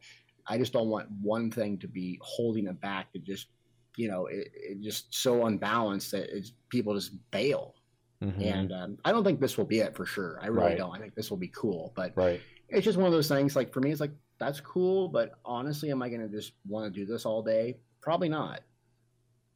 [0.47, 3.47] i just don't want one thing to be holding it back to just
[3.95, 7.75] you know it, it just so unbalanced that it's, people just bail.
[8.23, 8.41] Mm-hmm.
[8.41, 10.39] and um, i don't think this will be it for sure.
[10.41, 10.77] I really right.
[10.77, 10.93] don't.
[10.93, 12.41] I think this will be cool but right.
[12.67, 15.89] it's just one of those things like for me it's like that's cool but honestly
[15.89, 17.77] am i going to just want to do this all day?
[18.01, 18.59] Probably not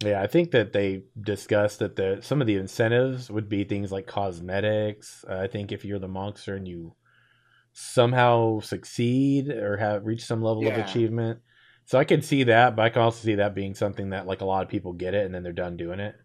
[0.03, 3.91] yeah, I think that they discussed that the some of the incentives would be things
[3.91, 5.23] like cosmetics.
[5.29, 6.95] Uh, I think if you're the monster and you
[7.73, 10.69] somehow succeed or have reached some level yeah.
[10.69, 11.39] of achievement,
[11.85, 14.41] so I could see that, but I can also see that being something that like
[14.41, 16.15] a lot of people get it and then they're done doing it.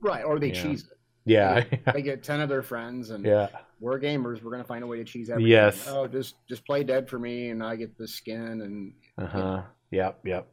[0.00, 0.98] Right, or they cheese it.
[1.24, 3.48] Yeah, they, they, get ten of their friends, and yeah,
[3.80, 4.42] we're gamers.
[4.42, 5.50] We're gonna find a way to cheese everything.
[5.50, 5.86] Yes.
[5.88, 9.38] Oh, just just play dead for me, and I get the skin, and uh huh.
[9.38, 9.64] You know.
[9.90, 10.48] Yep, yep.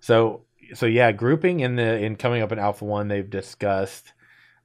[0.00, 4.12] So so yeah, grouping in the in coming up in Alpha One, they've discussed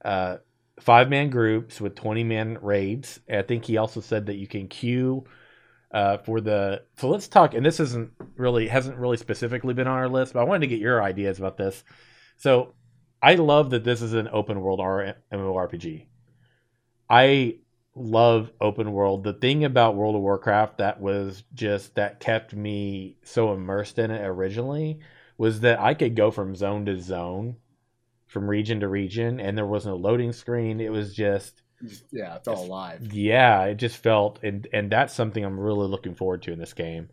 [0.04, 0.36] uh,
[0.80, 3.20] five man groups with twenty man raids.
[3.30, 5.24] I think he also said that you can queue
[5.92, 6.82] uh, for the.
[6.98, 7.54] So let's talk.
[7.54, 10.68] And this isn't really hasn't really specifically been on our list, but I wanted to
[10.68, 11.84] get your ideas about this.
[12.36, 12.74] So
[13.22, 16.06] I love that this is an open world MMORPG.
[17.08, 17.58] I
[17.94, 19.24] love open world.
[19.24, 24.10] The thing about World of Warcraft that was just that kept me so immersed in
[24.10, 25.00] it originally
[25.38, 27.56] was that I could go from zone to zone,
[28.26, 30.80] from region to region, and there was no loading screen.
[30.80, 31.62] It was just
[32.10, 33.12] yeah, it's all live.
[33.12, 36.72] Yeah, it just felt and and that's something I'm really looking forward to in this
[36.72, 37.08] game.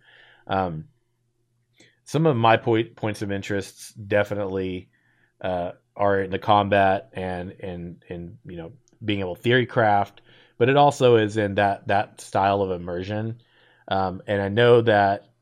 [0.47, 0.85] Um,
[2.05, 4.89] some of my point, points of interest definitely
[5.41, 10.21] uh, are in the combat and and and you know being able to theory craft,
[10.57, 13.41] but it also is in that that style of immersion.
[13.87, 15.32] Um, and I know that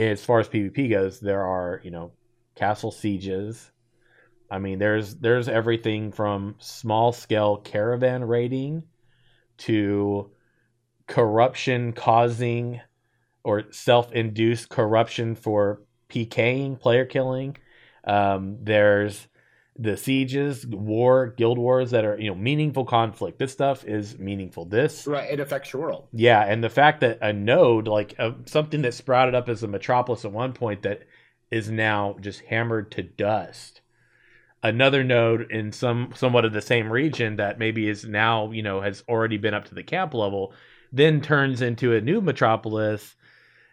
[0.00, 2.12] as far as PvP goes, there are you know
[2.54, 3.70] castle sieges.
[4.50, 8.84] I mean, there's there's everything from small scale caravan raiding
[9.58, 10.30] to
[11.06, 12.80] corruption causing
[13.44, 17.56] or self induced corruption for PKing, player killing.
[18.04, 19.28] Um, there's
[19.80, 23.38] the sieges, war, guild wars that are you know meaningful conflict.
[23.38, 24.66] This stuff is meaningful.
[24.66, 26.08] This right, it affects your world.
[26.12, 29.68] Yeah, and the fact that a node like a, something that sprouted up as a
[29.68, 31.04] metropolis at one point that
[31.50, 33.80] is now just hammered to dust.
[34.62, 38.82] Another node in some somewhat of the same region that maybe is now you know
[38.82, 40.52] has already been up to the camp level,
[40.92, 43.16] then turns into a new metropolis,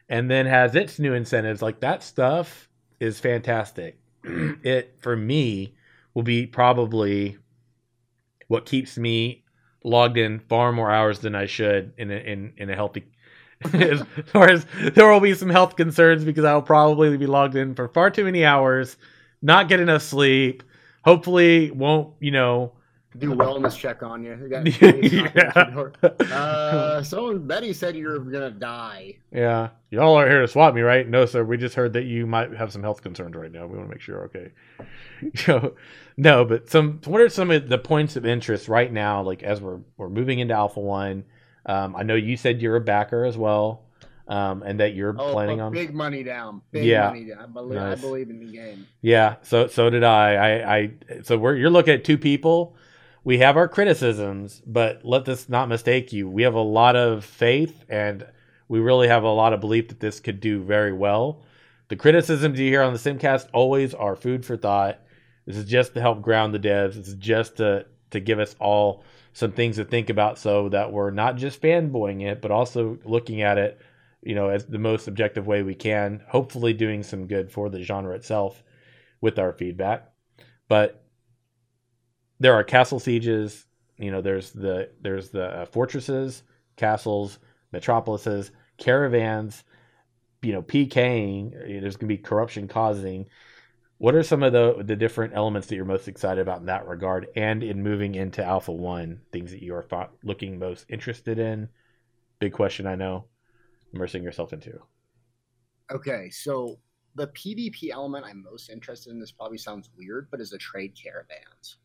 [0.07, 1.61] and then has its new incentives.
[1.61, 2.69] Like that stuff
[3.01, 3.99] is fantastic.
[4.23, 5.73] it for me
[6.17, 7.37] will be probably
[8.47, 9.43] what keeps me
[9.83, 13.05] logged in far more hours than I should in a, in in a healthy.
[13.73, 14.65] as far as
[14.95, 18.09] there will be some health concerns because I will probably be logged in for far
[18.09, 18.97] too many hours,
[19.43, 20.63] not get enough sleep.
[21.05, 22.73] Hopefully, won't you know
[23.19, 24.37] do wellness check on you.
[24.79, 25.85] you yeah.
[26.31, 29.15] uh, someone Betty said you're gonna die.
[29.31, 31.07] Yeah, y'all aren't here to swap me, right?
[31.07, 31.43] No, sir.
[31.43, 33.65] We just heard that you might have some health concerns right now.
[33.65, 34.23] We want to make sure.
[34.25, 34.51] Okay.
[35.35, 35.75] so,
[36.17, 37.01] no, but some.
[37.05, 39.21] What are some of the points of interest right now?
[39.21, 41.25] Like as we're we're moving into Alpha One.
[41.65, 43.83] Um, I know you said you're a backer as well.
[44.29, 46.61] Um, and that you're oh, planning on big money down.
[46.71, 47.39] Big yeah, money down.
[47.39, 47.97] I believe, nice.
[47.97, 48.85] I believe in the game.
[49.01, 50.33] Yeah, so so did I.
[50.33, 50.91] I, I
[51.23, 52.75] so we're you're looking at two people
[53.27, 56.29] we have our criticisms, but let this not mistake you.
[56.29, 58.25] We have a lot of faith and
[58.69, 61.43] we really have a lot of belief that this could do very well.
[61.89, 65.01] The criticisms you hear on the Simcast always are food for thought.
[65.45, 66.93] This is just to help ground the devs.
[66.93, 69.03] This is just to to give us all
[69.33, 73.41] some things to think about so that we're not just fanboying it, but also looking
[73.41, 73.81] at it,
[74.23, 77.83] you know, as the most objective way we can, hopefully doing some good for the
[77.83, 78.63] genre itself
[79.19, 80.13] with our feedback.
[80.69, 81.03] But
[82.39, 83.65] there are castle sieges,
[83.97, 86.43] you know, there's the there's the uh, fortresses,
[86.75, 87.39] castles,
[87.71, 89.63] metropolises, caravans,
[90.41, 93.27] you know, PKing, there's going to be corruption causing
[93.97, 96.87] what are some of the the different elements that you're most excited about in that
[96.87, 101.39] regard, and in moving into Alpha One, things that you are thought, looking most interested
[101.39, 101.69] in?
[102.39, 103.25] Big question, I know.
[103.93, 104.79] Immersing yourself into.
[105.91, 106.77] Okay, so
[107.15, 109.19] the PvP element I'm most interested in.
[109.19, 111.77] This probably sounds weird, but is the trade caravans.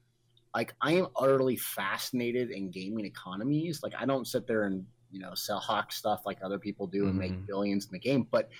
[0.54, 3.82] Like I am utterly fascinated in gaming economies.
[3.82, 7.04] Like I don't sit there and you know sell hawk stuff like other people do
[7.04, 7.18] and mm-hmm.
[7.18, 8.50] make billions in the game, but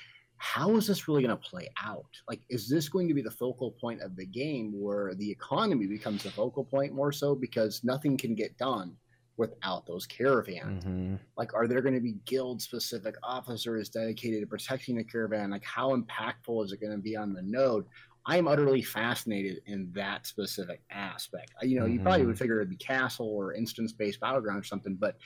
[0.45, 2.05] how is this really going to play out?
[2.29, 5.87] Like, is this going to be the focal point of the game where the economy
[5.87, 8.97] becomes the focal point more so because nothing can get done
[9.37, 10.83] without those caravans?
[10.83, 11.15] Mm-hmm.
[11.37, 15.51] Like, are there going to be guild specific officers dedicated to protecting the caravan?
[15.51, 17.87] Like, how impactful is it going to be on the node?
[18.25, 21.53] I am utterly fascinated in that specific aspect.
[21.63, 21.95] You know, mm-hmm.
[21.95, 22.39] you probably would mm-hmm.
[22.39, 25.17] figure it'd be castle or instance based battleground or something, but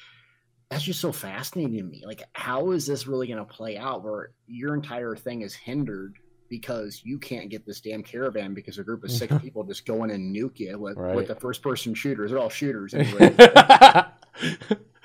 [0.70, 2.03] that's just so fascinating to me.
[2.07, 6.16] Like, how is this really going to play out where your entire thing is hindered
[6.49, 10.05] because you can't get this damn caravan because a group of six people just go
[10.05, 11.14] in and nuke you with, right.
[11.14, 12.30] with the first person shooters?
[12.30, 13.34] They're all shooters anyway.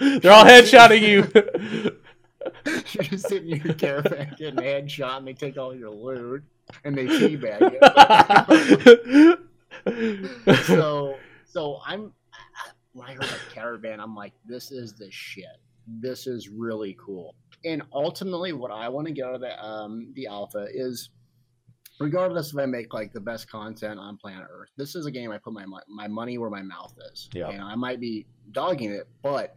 [0.02, 1.98] They're all headshotting you.
[2.66, 6.44] You're just sitting in your caravan getting headshot and they take all your loot
[6.84, 7.72] and they teabag
[9.86, 10.54] you.
[10.66, 12.14] so, so I'm
[12.94, 15.46] when I heard that caravan, I'm like, this is the shit.
[15.88, 17.36] This is really cool.
[17.64, 21.10] And ultimately, what I want to get out of the um, the alpha is,
[22.00, 25.32] regardless if I make like the best content on planet Earth, this is a game
[25.32, 27.30] I put my my money where my mouth is.
[27.34, 27.50] Yeah.
[27.50, 29.56] And I might be dogging it, but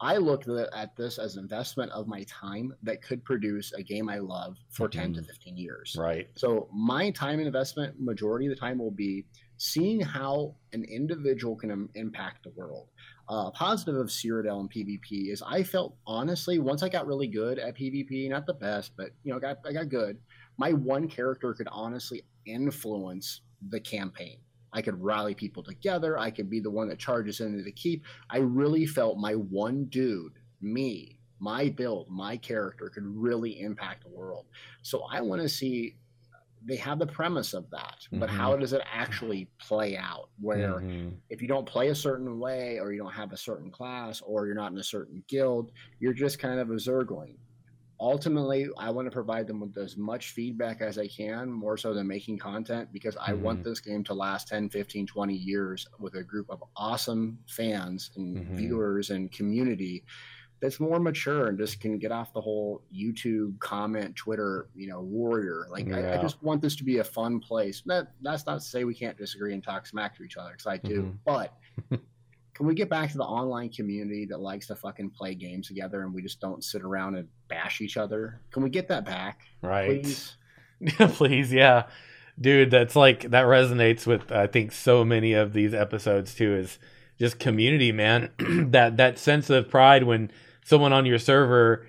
[0.00, 0.44] I look
[0.74, 4.88] at this as investment of my time that could produce a game I love for
[4.88, 5.00] mm-hmm.
[5.00, 5.96] 10 to 15 years.
[5.98, 6.28] Right.
[6.36, 9.26] So my time investment, majority of the time, will be
[9.58, 12.88] seeing how an individual can impact the world.
[13.28, 17.58] Uh, positive of Cyrodiil and PvP is I felt honestly once I got really good
[17.58, 20.18] at PvP, not the best, but you know, got I got good.
[20.56, 24.38] My one character could honestly influence the campaign.
[24.72, 26.18] I could rally people together.
[26.18, 28.04] I could be the one that charges into the keep.
[28.30, 34.10] I really felt my one dude, me, my build, my character could really impact the
[34.10, 34.46] world.
[34.82, 35.96] So I want to see
[36.64, 38.36] they have the premise of that, but mm-hmm.
[38.36, 40.28] how does it actually play out?
[40.38, 41.10] Where mm-hmm.
[41.30, 44.46] if you don't play a certain way, or you don't have a certain class, or
[44.46, 47.36] you're not in a certain guild, you're just kind of a Zergling.
[48.00, 51.92] Ultimately, I want to provide them with as much feedback as I can, more so
[51.92, 53.42] than making content, because I mm-hmm.
[53.42, 58.10] want this game to last 10, 15, 20 years with a group of awesome fans
[58.16, 58.56] and mm-hmm.
[58.56, 60.04] viewers and community
[60.60, 65.00] that's more mature and just can get off the whole YouTube comment, Twitter, you know,
[65.00, 65.66] warrior.
[65.70, 65.96] Like yeah.
[65.96, 67.82] I, I, just want this to be a fun place.
[67.86, 70.66] That that's not to say we can't disagree and talk smack to each other because
[70.66, 71.02] I do.
[71.02, 71.16] Mm-hmm.
[71.24, 71.54] But
[72.60, 76.02] can we get back to the online community that likes to fucking play games together
[76.02, 78.38] and we just don't sit around and bash each other?
[78.50, 79.40] Can we get that back?
[79.62, 80.02] Right.
[80.02, 80.36] Please?
[81.14, 81.84] please, yeah.
[82.38, 86.78] Dude, that's like that resonates with I think so many of these episodes too is
[87.18, 88.28] just community, man.
[88.72, 90.30] that that sense of pride when
[90.62, 91.86] someone on your server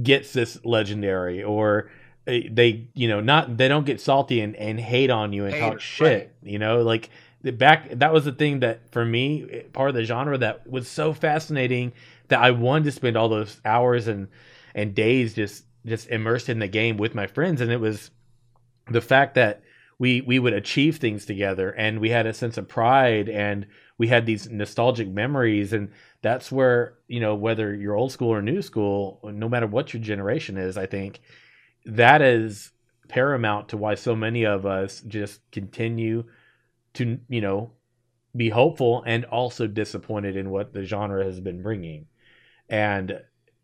[0.00, 1.90] gets this legendary or
[2.28, 5.56] eh, they you know not they don't get salty and, and hate on you and
[5.56, 6.30] talk shit right.
[6.48, 7.10] you know like
[7.52, 11.12] back that was the thing that for me part of the genre that was so
[11.12, 11.92] fascinating
[12.28, 14.28] that i wanted to spend all those hours and
[14.74, 17.60] and days just just immersed in the game with my friends.
[17.60, 18.10] And it was
[18.90, 19.62] the fact that
[19.98, 23.66] we we would achieve things together and we had a sense of pride and
[23.96, 25.72] we had these nostalgic memories.
[25.72, 25.90] And
[26.22, 30.02] that's where you know whether you're old school or new school no matter what your
[30.02, 31.20] generation is i think
[31.84, 32.72] that is
[33.08, 36.24] paramount to why so many of us just continue
[36.94, 37.72] to you know
[38.36, 42.06] be hopeful and also disappointed in what the genre has been bringing.
[42.68, 43.20] And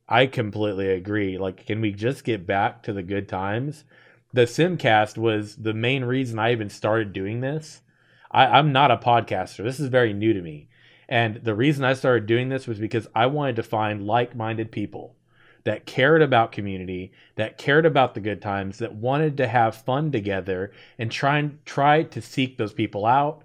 [0.08, 1.38] i completely agree.
[1.38, 3.84] Like can we just get back to the good times?
[4.32, 7.82] The simcast was the main reason i even started doing this.
[8.30, 9.64] I, i'm not a podcaster.
[9.64, 10.68] This is very new to me.
[11.08, 14.70] And the reason I started doing this was because I wanted to find like minded
[14.70, 15.16] people
[15.64, 20.10] that cared about community, that cared about the good times, that wanted to have fun
[20.10, 23.44] together and try and try to seek those people out,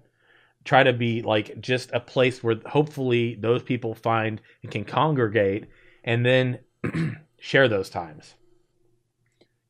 [0.63, 5.65] try to be like just a place where hopefully those people find and can congregate
[6.03, 6.59] and then
[7.39, 8.35] share those times.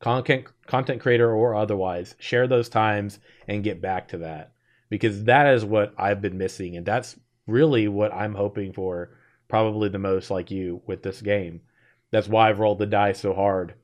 [0.00, 3.18] Content content creator or otherwise share those times
[3.48, 4.52] and get back to that
[4.90, 7.16] because that is what I've been missing and that's
[7.46, 9.10] really what I'm hoping for
[9.48, 11.60] probably the most like you with this game
[12.16, 13.74] that's why I've rolled the die so hard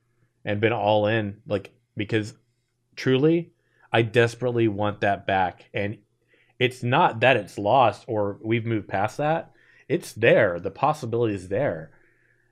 [0.43, 2.33] and been all in like because
[2.97, 3.53] truly
[3.93, 5.69] I desperately want that back.
[5.75, 5.99] And
[6.59, 9.53] it's not that it's lost or we've moved past that.
[9.87, 10.59] It's there.
[10.59, 11.91] The possibility is there.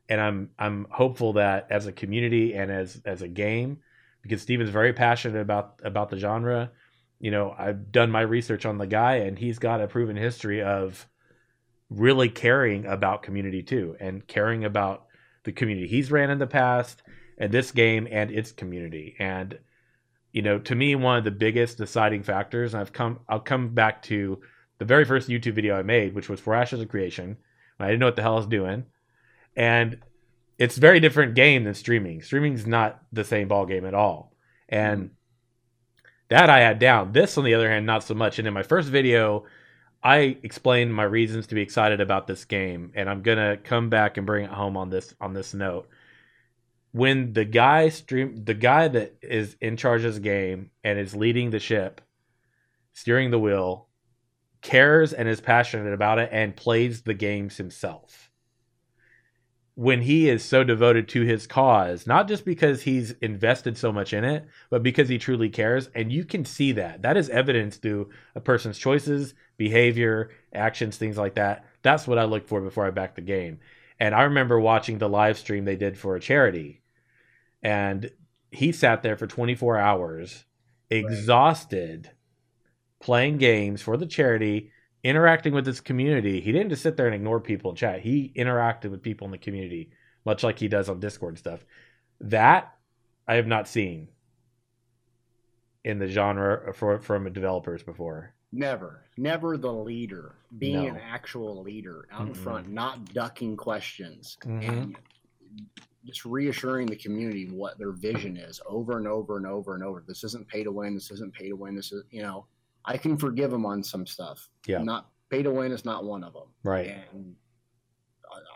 [0.07, 3.78] And I'm I'm hopeful that as a community and as as a game,
[4.20, 6.72] because Steven's very passionate about about the genre.
[7.20, 10.62] You know, I've done my research on the guy, and he's got a proven history
[10.62, 11.07] of
[11.89, 15.07] really caring about community too, and caring about
[15.45, 17.03] the community he's ran in the past,
[17.38, 19.16] and this game and its community.
[19.18, 19.59] And
[20.32, 23.74] you know, to me, one of the biggest deciding factors, and I've come I'll come
[23.74, 24.41] back to
[24.78, 27.36] the very first YouTube video I made, which was for Ashes of Creation.
[27.78, 28.84] I didn't know what the hell I was doing
[29.57, 29.99] and
[30.59, 32.22] it's a very different game than streaming.
[32.22, 34.32] Streaming is not the same ball game at all,
[34.68, 35.11] and
[36.28, 37.12] that I had down.
[37.12, 38.38] This, on the other hand, not so much.
[38.38, 39.45] And in my first video,
[40.03, 44.16] I explained my reasons to be excited about this game, and I'm gonna come back
[44.16, 45.88] and bring it home on this on this note.
[46.92, 51.14] When the guy stream, the guy that is in charge of this game and is
[51.14, 52.01] leading the ship,
[52.94, 53.88] steering the wheel,
[54.62, 58.30] cares and is passionate about it and plays the games himself
[59.81, 64.12] when he is so devoted to his cause, not just because he's invested so much
[64.12, 65.89] in it, but because he truly cares.
[65.95, 67.01] And you can see that.
[67.01, 71.64] That is evidence through a person's choices, behavior, actions, things like that.
[71.81, 73.59] That's what I look for before I back the game.
[73.99, 76.83] And I remember watching the live stream they did for a charity.
[77.62, 78.11] And
[78.51, 80.45] he sat there for 24 hours,
[80.91, 82.14] exhausted, right.
[83.01, 84.72] playing games for the charity
[85.03, 86.40] interacting with his community.
[86.40, 88.01] He didn't just sit there and ignore people in chat.
[88.01, 89.90] He interacted with people in the community,
[90.24, 91.64] much like he does on Discord stuff.
[92.20, 92.74] That
[93.26, 94.09] I have not seen
[95.84, 98.34] in the genre for, from developers before.
[98.53, 100.88] Never, never the leader, being no.
[100.88, 102.28] an actual leader out mm-hmm.
[102.30, 104.68] in front, not ducking questions, mm-hmm.
[104.68, 104.96] and
[106.05, 110.03] just reassuring the community what their vision is over and over and over and over.
[110.07, 110.94] This isn't pay to win.
[110.94, 111.76] This isn't pay to win.
[111.76, 112.46] This is, you know,
[112.85, 114.49] I can forgive him on some stuff.
[114.66, 114.83] Yeah.
[114.83, 116.49] Not pay to win is not one of them.
[116.62, 116.97] Right.
[117.12, 117.37] And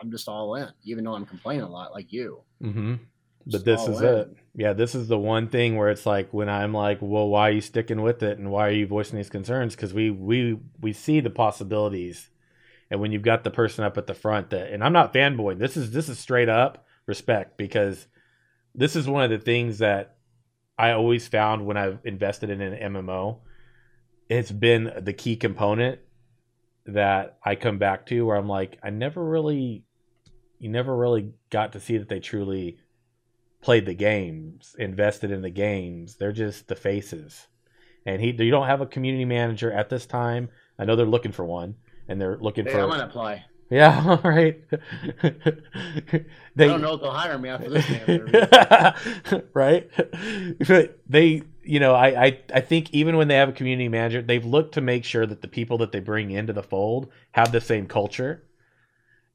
[0.01, 2.41] I'm just all in, even though I'm complaining a lot like you.
[2.61, 2.95] Mm-hmm.
[3.47, 4.07] But this is in.
[4.07, 4.37] it.
[4.55, 7.53] Yeah, this is the one thing where it's like when I'm like, well, why are
[7.53, 9.75] you sticking with it, and why are you voicing these concerns?
[9.75, 12.29] Because we we we see the possibilities,
[12.89, 15.59] and when you've got the person up at the front that, and I'm not fanboying.
[15.59, 18.07] This is this is straight up respect because
[18.73, 20.15] this is one of the things that
[20.77, 23.39] I always found when I've invested in an MMO
[24.29, 25.99] it's been the key component
[26.85, 29.83] that I come back to where I'm like, I never really,
[30.59, 32.77] you never really got to see that they truly
[33.61, 36.15] played the games, invested in the games.
[36.15, 37.47] They're just the faces.
[38.05, 40.49] And he, you don't have a community manager at this time.
[40.77, 41.75] I know they're looking for one,
[42.07, 42.81] and they're looking hey, for.
[42.81, 43.45] I'm gonna apply.
[43.71, 44.61] Yeah, all right.
[46.55, 49.43] they, I don't know if they'll hire me after this.
[49.53, 49.89] right?
[50.67, 54.21] But they you know, I, I I think even when they have a community manager,
[54.21, 57.51] they've looked to make sure that the people that they bring into the fold have
[57.51, 58.43] the same culture.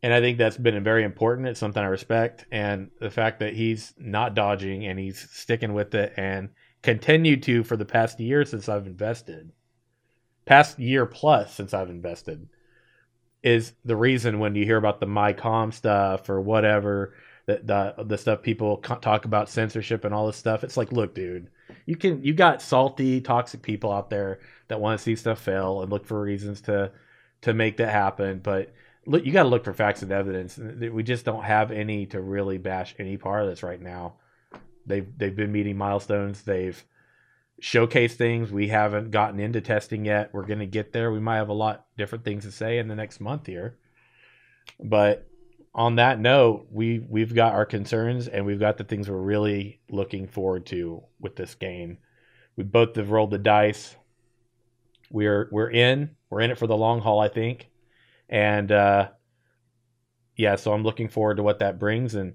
[0.03, 1.49] And I think that's been very important.
[1.49, 2.47] It's something I respect.
[2.51, 6.51] And the fact that he's not dodging and he's sticking with it and
[6.83, 9.53] continued to for the past year since I've invested,
[10.47, 12.49] past year plus since I've invested,
[13.43, 17.15] is the reason when you hear about the MyCom stuff or whatever,
[17.45, 17.61] the,
[17.97, 20.65] the, the stuff people talk about censorship and all this stuff.
[20.65, 21.51] It's like, look, dude
[21.87, 25.83] you can you got salty, toxic people out there that want to see stuff fail
[25.83, 26.93] and look for reasons to
[27.43, 28.39] to make that happen.
[28.39, 28.73] But
[29.07, 30.59] look, you got to look for facts and evidence.
[30.59, 34.15] We just don't have any to really bash any part of this right now.
[34.87, 36.43] They've they've been meeting milestones.
[36.43, 36.83] They've
[37.61, 38.51] showcased things.
[38.51, 40.31] We haven't gotten into testing yet.
[40.33, 41.13] We're going to get there.
[41.13, 43.77] We might have a lot different things to say in the next month here.
[44.83, 45.30] But
[45.75, 49.81] on that note, we we've got our concerns and we've got the things we're really
[49.89, 51.99] looking forward to with this game.
[52.57, 53.95] We both have rolled the dice.
[55.11, 56.17] We're we're in.
[56.29, 57.69] We're in it for the long haul, I think.
[58.29, 59.09] And uh,
[60.37, 62.15] yeah, so I'm looking forward to what that brings.
[62.15, 62.35] And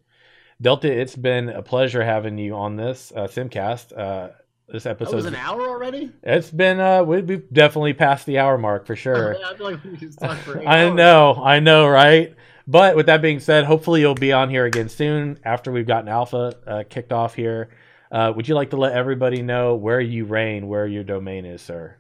[0.62, 3.98] Delta, it's been a pleasure having you on this uh, Simcast.
[3.98, 4.30] Uh,
[4.68, 6.12] this episode was an hour already.
[6.24, 9.36] It's been uh, we, have definitely passed the hour mark for sure.
[9.36, 12.36] I feel like we just talked for I know, I know, right?
[12.68, 16.10] But with that being said, hopefully you'll be on here again soon after we've gotten
[16.10, 17.70] Alpha uh, kicked off here.
[18.12, 21.62] Uh, would you like to let everybody know where you reign, where your domain is,
[21.62, 21.98] sir?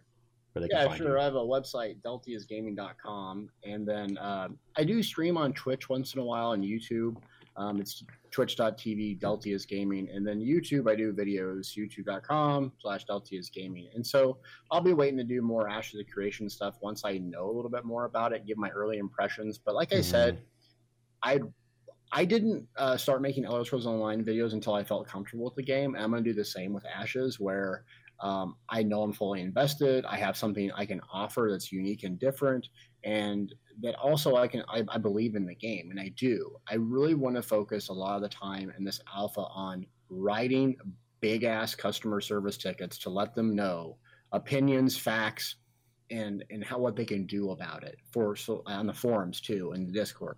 [0.56, 1.16] Where they yeah, can sure.
[1.16, 1.20] you.
[1.20, 3.50] I have a website, deltiasgaming.com.
[3.66, 4.48] And then uh,
[4.78, 7.18] I do stream on Twitch once in a while and YouTube.
[7.58, 10.10] Um, it's twitch.tv, Deltias Gaming.
[10.14, 13.90] And then YouTube, I do videos, youtube.com slash Deltias Gaming.
[13.94, 14.38] And so
[14.72, 17.54] I'll be waiting to do more Ashes of the Creation stuff once I know a
[17.54, 19.58] little bit more about it, give my early impressions.
[19.58, 20.42] But like I said,
[21.24, 21.40] I
[22.12, 25.64] I didn't uh, start making Elder Scrolls Online videos until I felt comfortable with the
[25.64, 25.96] game.
[25.96, 27.84] And I'm going to do the same with Ashes, where
[28.20, 30.06] um, I know I'm fully invested.
[30.06, 32.68] I have something I can offer that's unique and different,
[33.04, 36.56] and that also I can I, I believe in the game, and I do.
[36.70, 40.78] I really want to focus a lot of the time in this alpha on writing
[41.20, 43.98] big ass customer service tickets to let them know
[44.32, 45.56] opinions, facts,
[46.12, 49.74] and and how what they can do about it for so on the forums too
[49.74, 50.38] in the Discord.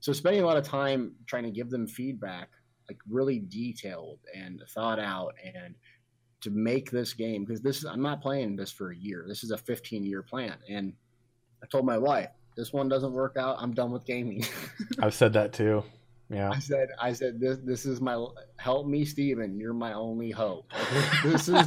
[0.00, 2.50] So spending a lot of time trying to give them feedback,
[2.88, 5.74] like really detailed and thought out, and
[6.40, 9.24] to make this game because this is I'm not playing this for a year.
[9.26, 10.92] This is a 15 year plan, and
[11.62, 13.56] I told my wife this one doesn't work out.
[13.58, 14.44] I'm done with gaming.
[15.00, 15.84] I've said that too.
[16.30, 16.50] Yeah.
[16.50, 18.24] I said I said this this is my
[18.58, 19.58] help me, Steven.
[19.58, 20.70] You're my only hope.
[21.24, 21.66] This is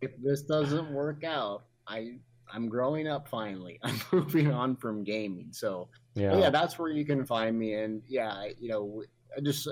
[0.00, 2.18] if this doesn't work out, I
[2.52, 3.78] I'm growing up finally.
[3.82, 5.48] I'm moving on from gaming.
[5.52, 6.36] So yeah.
[6.38, 7.74] yeah, that's where you can find me.
[7.74, 9.02] And yeah, you know,
[9.36, 9.68] I just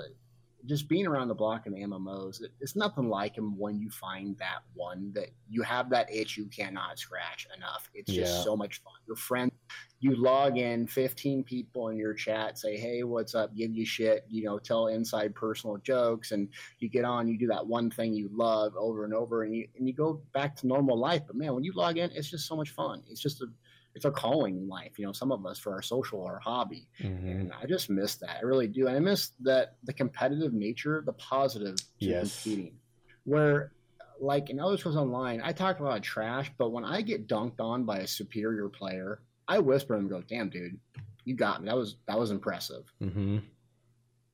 [0.65, 3.89] just being around the block in the MMOs, it, it's nothing like them when you
[3.89, 7.89] find that one that you have that itch you cannot scratch enough.
[7.93, 8.43] It's just Yeah.
[8.43, 8.93] so much fun.
[9.07, 9.51] Your friend,
[9.99, 13.55] you log in, 15 people in your chat say, hey, what's up?
[13.55, 16.31] Give you shit, you know, tell inside personal jokes.
[16.31, 16.49] And
[16.79, 19.67] you get on, you do that one thing you love over and over, and you,
[19.77, 21.21] and you go back to normal life.
[21.27, 23.03] But man, when you log in, it's just so much fun.
[23.09, 23.47] It's just a,
[23.95, 26.87] it's a calling in life, you know, some of us for our social or hobby.
[26.99, 27.31] Mhm.
[27.31, 28.37] And I just miss that.
[28.37, 28.87] I really do.
[28.87, 32.43] And I miss that the competitive nature, the positive to Yes.
[32.43, 32.77] competing.
[33.23, 33.71] Where
[34.19, 37.83] like in Elder Scrolls Online, I talk about trash, but when I get dunked on
[37.85, 40.79] by a superior player, I whisper and go, damn dude,
[41.23, 41.67] you got me.
[41.69, 42.91] That was that was impressive.
[43.01, 43.37] Mm-hmm.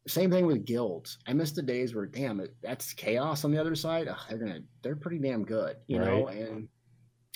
[0.08, 1.20] Same thing with guilds.
[1.28, 4.08] I miss the days where damn it, that's chaos on the other side.
[4.08, 6.28] Ugh, they're gonna they're pretty damn good, you know.
[6.28, 6.68] And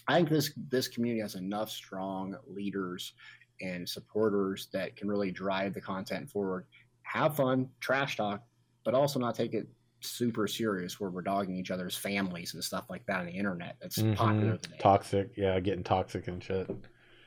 [0.07, 3.13] I think this this community has enough strong leaders
[3.61, 6.65] and supporters that can really drive the content forward.
[7.03, 8.43] Have fun, trash talk,
[8.83, 9.67] but also not take it
[10.01, 13.77] super serious where we're dogging each other's families and stuff like that on the internet.
[13.81, 14.15] That's Mhm.
[14.15, 14.77] popular today.
[14.79, 15.31] Toxic.
[15.35, 16.69] Yeah, getting toxic and shit.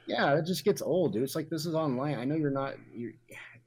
[0.06, 1.22] Yeah, it just gets old, dude.
[1.22, 2.18] It's like this is online.
[2.18, 2.74] I know you're not.
[2.92, 3.12] You're,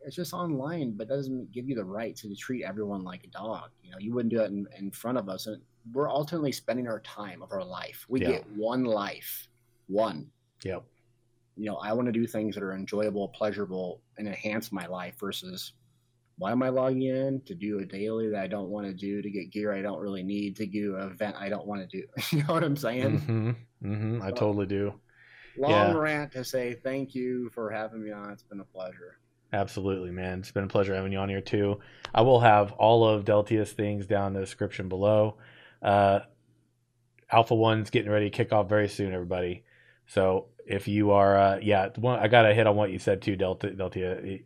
[0.04, 3.28] it's just online, but that doesn't give you the right to treat everyone like a
[3.28, 3.70] dog.
[3.84, 5.62] You know, you wouldn't do that in, in front of us, and
[5.94, 8.06] we're ultimately spending our time of our life.
[8.10, 8.32] We Yeah.
[8.32, 9.48] get one life,
[9.88, 10.32] one.
[10.64, 10.84] Yep.
[11.58, 15.16] You know, I want to do things that are enjoyable, pleasurable, and enhance my life
[15.20, 15.74] versus
[16.38, 19.22] why am I logging in to do a daily that I don't want to do,
[19.22, 22.02] to get gear I don't really need, to do an event I don't want to
[22.02, 22.08] do.
[22.32, 23.20] you know what I'm saying?
[23.20, 23.56] Mm Mhm.
[23.84, 24.22] Mm Mhm.
[24.24, 24.94] I totally do.
[25.58, 25.98] Long Yeah.
[25.98, 28.32] rant to say thank you for having me on.
[28.32, 29.20] It's been a pleasure.
[29.54, 30.40] Absolutely, man.
[30.40, 31.80] It's been a pleasure having you on here too.
[32.16, 35.38] I will have all of Deltia's things down in the description below.
[35.82, 36.20] Uh,
[37.32, 39.64] Alpha One's getting ready to kick off very soon, everybody.
[40.08, 43.22] So if you are, uh, yeah, one I got to hit on what you said
[43.22, 43.70] too, Delta.
[43.70, 44.44] Deltia.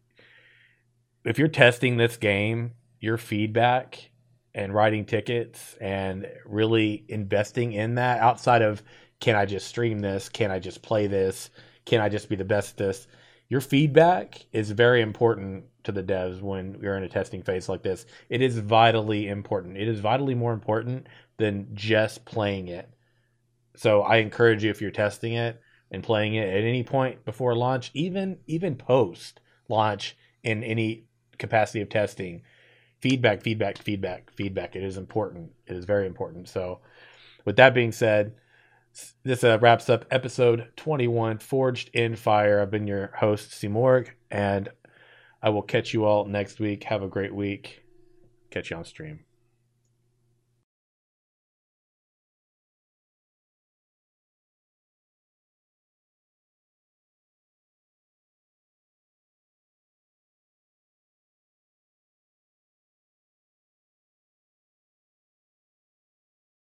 [1.24, 4.12] If you're testing this game, your feedback
[4.54, 8.82] and writing tickets and really investing in that outside of
[9.20, 10.30] can I just stream this?
[10.30, 11.50] Can I just play this?
[11.86, 13.08] Can I just be the best at this?
[13.48, 17.84] Your feedback is very important to the devs when you're in a testing phase like
[17.84, 18.06] this.
[18.30, 19.78] It is vitally important.
[19.78, 21.08] It is vitally more important
[21.38, 22.90] than just playing it.
[23.76, 25.60] So I encourage you if you're testing it
[25.92, 31.06] and playing it at any point before launch, even even post launch in any
[31.38, 32.44] capacity of testing,
[33.00, 34.76] feedback, feedback, feedback, feedback.
[34.76, 35.52] It is important.
[35.68, 36.48] It is very important.
[36.48, 36.80] So
[37.44, 38.34] with that being said,
[39.24, 42.62] this uh, wraps up episode 21 Forged in Fire.
[42.62, 44.70] I've been your host, Simorg, and
[45.44, 46.86] I will catch you all next week.
[46.86, 47.84] Have a great week.
[48.52, 49.25] Catch you on stream.